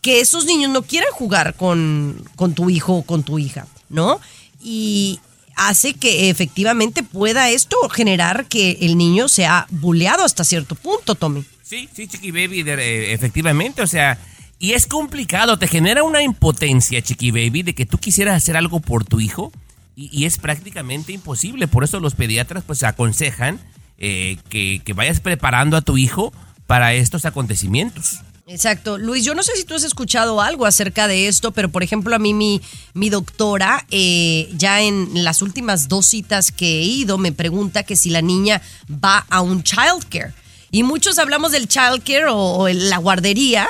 [0.03, 4.21] que esos niños no quieran jugar con, con tu hijo o con tu hija, ¿no?
[4.63, 5.19] Y
[5.61, 11.45] hace que efectivamente pueda esto generar que el niño sea buleado hasta cierto punto, Tommy.
[11.63, 14.19] Sí, sí, Chiqui Baby, efectivamente, o sea,
[14.59, 18.81] y es complicado, te genera una impotencia, Chiqui Baby, de que tú quisieras hacer algo
[18.81, 19.53] por tu hijo
[19.95, 21.69] y, es prácticamente imposible.
[21.69, 23.61] Por eso los pediatras pues aconsejan
[23.99, 26.33] eh, que vayas preparando a tu hijo
[26.67, 28.21] para estos acontecimientos.
[28.53, 28.99] Exacto.
[28.99, 32.17] Luis, yo no sé si tú has escuchado algo acerca de esto, pero por ejemplo
[32.17, 32.61] a mí mi,
[32.95, 37.95] mi doctora, eh, ya en las últimas dos citas que he ido, me pregunta que
[37.95, 40.35] si la niña va a un childcare.
[40.73, 43.69] Y muchos hablamos del childcare o, o la guardería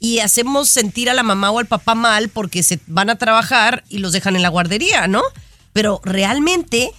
[0.00, 3.84] y hacemos sentir a la mamá o al papá mal porque se van a trabajar
[3.88, 5.22] y los dejan en la guardería, ¿no?
[5.72, 6.90] Pero realmente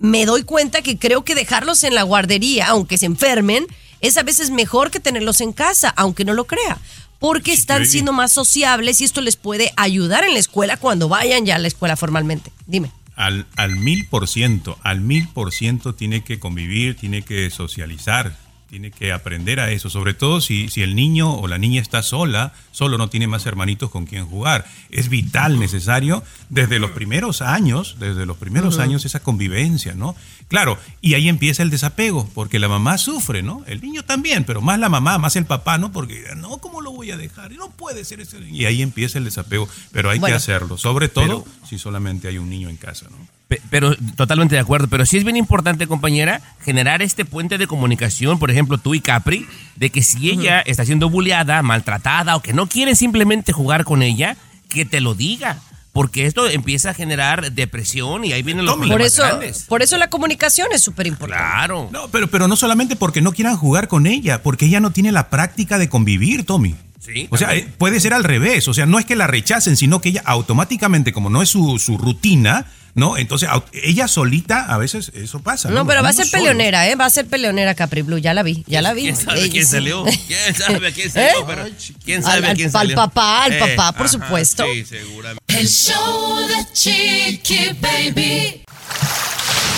[0.00, 3.68] me doy cuenta que creo que dejarlos en la guardería, aunque se enfermen,
[4.00, 6.78] es a veces mejor que tenerlos en casa, aunque no lo crea.
[7.20, 11.44] porque están siendo más sociables y esto les puede ayudar en la escuela cuando vayan
[11.44, 12.50] ya a la escuela formalmente.
[12.66, 12.90] Dime.
[13.14, 18.38] Al, al mil por ciento, al mil por ciento tiene que convivir, tiene que socializar,
[18.70, 22.02] tiene que aprender a eso, sobre todo si, si el niño o la niña está
[22.02, 24.64] sola, solo no tiene más hermanitos con quien jugar.
[24.88, 30.16] Es vital, necesario, desde los primeros años, desde los primeros años, esa convivencia, ¿no?
[30.50, 33.62] Claro, y ahí empieza el desapego, porque la mamá sufre, ¿no?
[33.68, 35.92] El niño también, pero más la mamá, más el papá, ¿no?
[35.92, 37.52] Porque, no, ¿cómo lo voy a dejar?
[37.52, 38.38] No puede ser ese.
[38.50, 42.26] Y ahí empieza el desapego, pero hay Bueno, que hacerlo, sobre todo pero- si solamente
[42.26, 43.16] hay un niño en casa, ¿no?
[43.46, 47.66] Pe- Pero totalmente de acuerdo, pero sí es bien importante, compañera, generar este puente de
[47.68, 49.46] comunicación, por ejemplo, tú y Capri,
[49.76, 54.02] de que si ella está siendo bulleada, maltratada o que no quiere simplemente jugar con
[54.02, 54.36] ella,
[54.68, 55.58] que te lo diga,
[56.00, 59.64] porque esto empieza a generar depresión y ahí vienen los Por problemas eso, grandes.
[59.68, 61.44] por eso la comunicación es súper importante.
[61.44, 61.90] Claro.
[61.92, 65.12] No, pero, pero no solamente porque no quieran jugar con ella, porque ella no tiene
[65.12, 66.74] la práctica de convivir, Tommy.
[67.00, 68.66] Sí, O sea, eh, puede ser al revés.
[68.66, 71.78] O sea, no es que la rechacen, sino que ella automáticamente, como no es su,
[71.78, 72.64] su rutina,
[72.94, 73.16] ¿no?
[73.16, 75.70] Entonces, ella solita, a veces eso pasa.
[75.70, 76.96] No, pero va a ser peleonera, ¿eh?
[76.96, 79.02] Va a ser peleonera Capri Blue, ya la vi, ya la vi.
[79.02, 79.70] ¿Quién sabe Ella quién sí.
[79.72, 80.04] salió?
[80.04, 81.28] ¿Quién sabe a quién salió?
[81.40, 81.44] ¿Eh?
[81.46, 81.68] Pero,
[82.04, 82.96] ¿Quién Al- sabe a al- quién al salió?
[82.96, 84.64] papá, al Eh, papá, por ajá, supuesto.
[84.72, 85.40] Sí, seguramente.
[85.58, 88.62] El show de Chiqui Baby.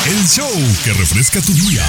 [0.06, 0.50] El show
[0.84, 1.84] que refresca tu día.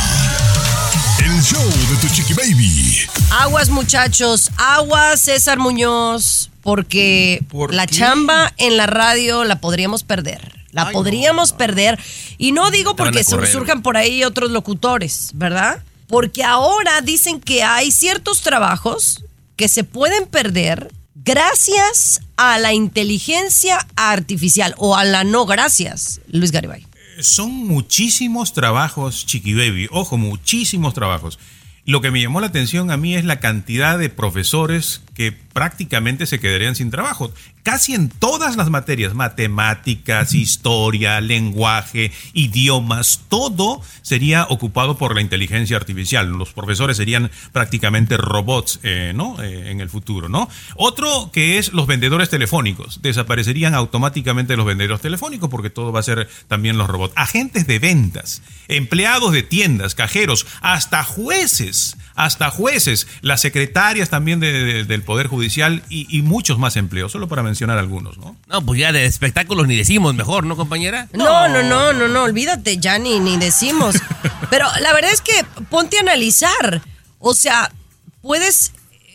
[1.24, 3.00] El show de tu chiqui baby.
[3.32, 7.96] Aguas, muchachos, aguas, César Muñoz, porque la qué?
[7.96, 10.66] chamba en la radio la podríamos perder.
[10.72, 11.98] La podríamos perder.
[12.38, 15.82] Y no digo porque surjan por ahí otros locutores, ¿verdad?
[16.08, 19.24] Porque ahora dicen que hay ciertos trabajos
[19.56, 26.52] que se pueden perder gracias a la inteligencia artificial o a la no gracias, Luis
[26.52, 26.86] Garibay.
[27.20, 29.88] Son muchísimos trabajos, Chiqui Baby.
[29.92, 31.40] Ojo, muchísimos trabajos.
[31.86, 36.26] Lo que me llamó la atención a mí es la cantidad de profesores que prácticamente
[36.26, 37.32] se quedarían sin trabajo.
[37.62, 45.78] Casi en todas las materias, matemáticas, historia, lenguaje, idiomas, todo sería ocupado por la inteligencia
[45.78, 46.28] artificial.
[46.30, 49.42] Los profesores serían prácticamente robots, eh, ¿no?
[49.42, 50.50] Eh, en el futuro, ¿no?
[50.76, 53.02] Otro que es los vendedores telefónicos.
[53.02, 57.14] Desaparecerían automáticamente los vendedores telefónicos porque todo va a ser también los robots.
[57.16, 64.52] Agentes de ventas, empleados de tiendas, cajeros, hasta jueces, hasta jueces, las secretarias también de-
[64.52, 68.36] de- del Poder Judicial y, y muchos más empleos, solo para mencionar algunos, ¿no?
[68.48, 71.08] No, pues ya de espectáculos ni decimos mejor, ¿no, compañera?
[71.14, 73.96] No, no, no, no, no, olvídate, ya ni, ni decimos.
[74.50, 76.82] Pero la verdad es que ponte a analizar.
[77.20, 77.72] O sea,
[78.22, 78.72] puedes.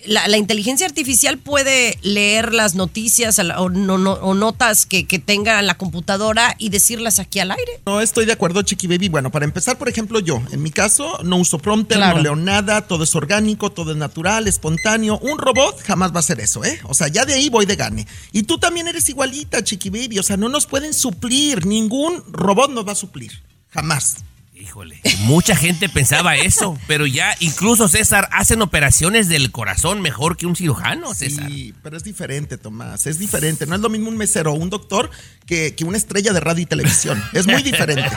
[0.08, 5.18] La, la inteligencia artificial puede leer las noticias o, no- no- o notas que, que
[5.18, 7.80] tenga la computadora y decirlas aquí al aire.
[7.86, 9.08] No estoy de acuerdo, Chiqui Baby.
[9.08, 12.16] Bueno, para empezar, por ejemplo, yo, en mi caso, no uso prompter, Claro.
[12.16, 15.18] no leo nada, todo es orgánico, todo es natural, espontáneo.
[15.18, 16.78] Un robot jamás va a hacer eso, ¿eh?
[16.84, 18.06] O sea, ya de ahí voy de gane.
[18.32, 20.18] Y tú también eres igualita, Chiqui Baby.
[20.18, 23.42] O sea, no nos pueden suplir, ningún robot nos va a suplir.
[23.70, 24.16] Jamás.
[24.60, 25.00] Híjole.
[25.20, 30.56] Mucha gente pensaba eso, pero ya incluso César hacen operaciones del corazón mejor que un
[30.56, 31.48] cirujano, César.
[31.48, 33.66] Sí, pero es diferente, Tomás, es diferente.
[33.66, 35.10] No es lo mismo un mesero o un doctor
[35.46, 37.22] que, que una estrella de radio y televisión.
[37.32, 38.04] Es muy diferente.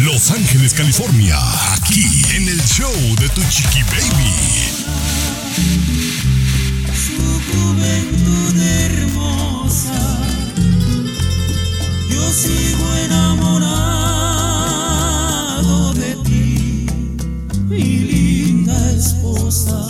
[0.00, 1.38] Los Ángeles, California,
[1.74, 2.04] aquí
[2.34, 4.32] en el show de tu chiqui baby.
[7.52, 10.18] juventud hermosa,
[12.10, 13.94] yo sigo enamorado
[15.94, 16.86] de ti,
[17.68, 19.88] mi linda esposa.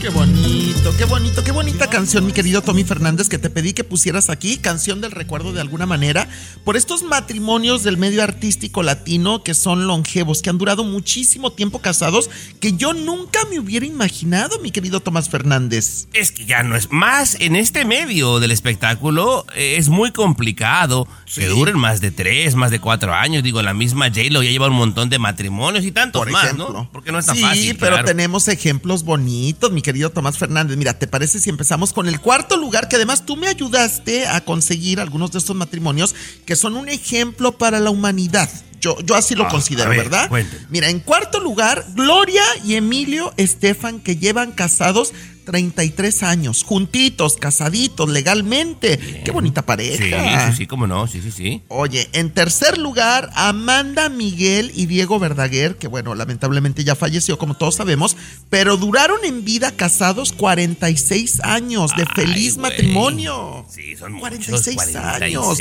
[0.00, 3.84] Qué bonito, qué bonito, qué bonita canción, mi querido Tommy Fernández, que te pedí que
[3.84, 6.26] pusieras aquí, canción del recuerdo de alguna manera,
[6.64, 11.80] por estos matrimonios del medio artístico latino que son longevos, que han durado muchísimo tiempo
[11.80, 12.30] casados,
[12.60, 16.08] que yo nunca me hubiera imaginado, mi querido Tomás Fernández.
[16.14, 21.06] Es que ya no es más en este medio del espectáculo eh, es muy complicado
[21.34, 23.42] que duren más de tres, más de cuatro años.
[23.42, 26.70] Digo, la misma J-Lo ya lleva un montón de matrimonios y tantos Por más, ejemplo.
[26.72, 26.90] ¿no?
[26.90, 27.76] Porque no es tan sí, fácil.
[27.78, 28.08] pero claro.
[28.08, 30.76] tenemos ejemplos bonitos, mi querido Tomás Fernández.
[30.76, 32.88] Mira, ¿te parece si empezamos con el cuarto lugar?
[32.88, 36.14] Que además tú me ayudaste a conseguir algunos de estos matrimonios
[36.46, 38.48] que son un ejemplo para la humanidad.
[38.80, 40.28] Yo, yo así lo Ah, considero, ver, ¿verdad?
[40.30, 40.66] cuéntame.
[40.70, 45.12] Mira, en cuarto lugar, Gloria y Emilio Estefan, que llevan casados
[45.44, 48.98] 33 años, juntitos, casaditos, legalmente.
[49.24, 50.50] Qué bonita Sí, pareja.
[50.50, 51.62] sí, sí, cómo no, sí, sí, sí.
[51.68, 57.54] Oye, en tercer lugar, Amanda Miguel y Diego Verdaguer, que bueno, lamentablemente ya falleció, como
[57.54, 58.16] todos sabemos,
[58.48, 63.64] pero duraron en vida casados 46 años de feliz matrimonio.
[63.68, 65.58] Sí, son 46 muchos, años.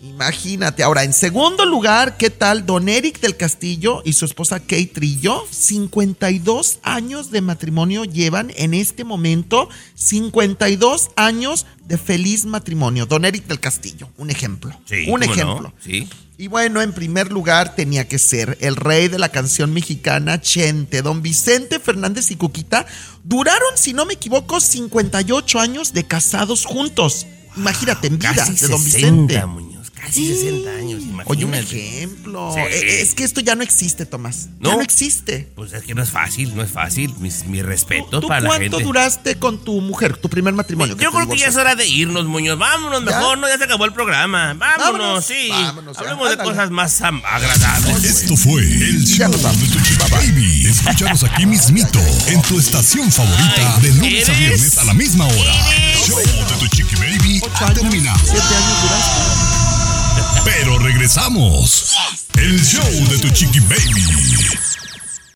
[0.00, 0.10] 46.
[0.14, 0.82] Imagínate.
[0.82, 5.44] Ahora, en segundo lugar, ¿qué tal Don Eric del Castillo y su esposa Kate Trillo?
[5.50, 9.68] 52 años de matrimonio llevan en este momento.
[9.94, 13.06] 52 años de feliz matrimonio.
[13.06, 14.78] Don Eric del Castillo, un ejemplo.
[14.86, 15.72] Sí, un no, ejemplo.
[15.84, 16.08] Sí.
[16.38, 21.02] Y bueno, en primer lugar tenía que ser el rey de la canción mexicana, Chente,
[21.02, 22.86] don Vicente Fernández y Cuquita,
[23.24, 27.26] duraron, si no me equivoco, 58 años de casados juntos.
[27.58, 29.69] Imagínate, en vida Casi de don 60, Vicente.
[30.00, 31.96] Casi 60 años, Oye, un imagínate.
[31.96, 32.52] ejemplo.
[32.54, 32.60] Sí.
[32.60, 34.48] Eh, Es que esto ya no existe, Tomás.
[34.60, 34.80] Ya ¿No?
[34.80, 35.50] existe.
[35.54, 37.14] Pues es que no es fácil, no es fácil.
[37.18, 40.96] Mis, mis respetos ¿Tú para la cuánto duraste con tu mujer, tu primer matrimonio?
[40.96, 42.58] Yo creo que ya es hora de irnos, Muñoz.
[42.58, 43.06] Vámonos ¿Ya?
[43.16, 43.48] mejor, ¿no?
[43.48, 44.54] Ya se acabó el programa.
[44.54, 45.48] Vámonos, Vámonos, sí.
[45.50, 48.04] vámonos Hablemos de cosas más agradables.
[48.04, 50.66] Esto fue el show de tu chica baby.
[50.66, 55.26] Escúchanos aquí mismito en tu estación favorita Ay, de lunes a viernes a la misma
[55.26, 55.54] hora.
[56.06, 58.18] Show de tu chiqui baby ha terminado.
[58.24, 59.49] ¿Siete años duraste?
[60.44, 61.94] Pero regresamos.
[62.38, 64.04] El show de tu chiqui baby.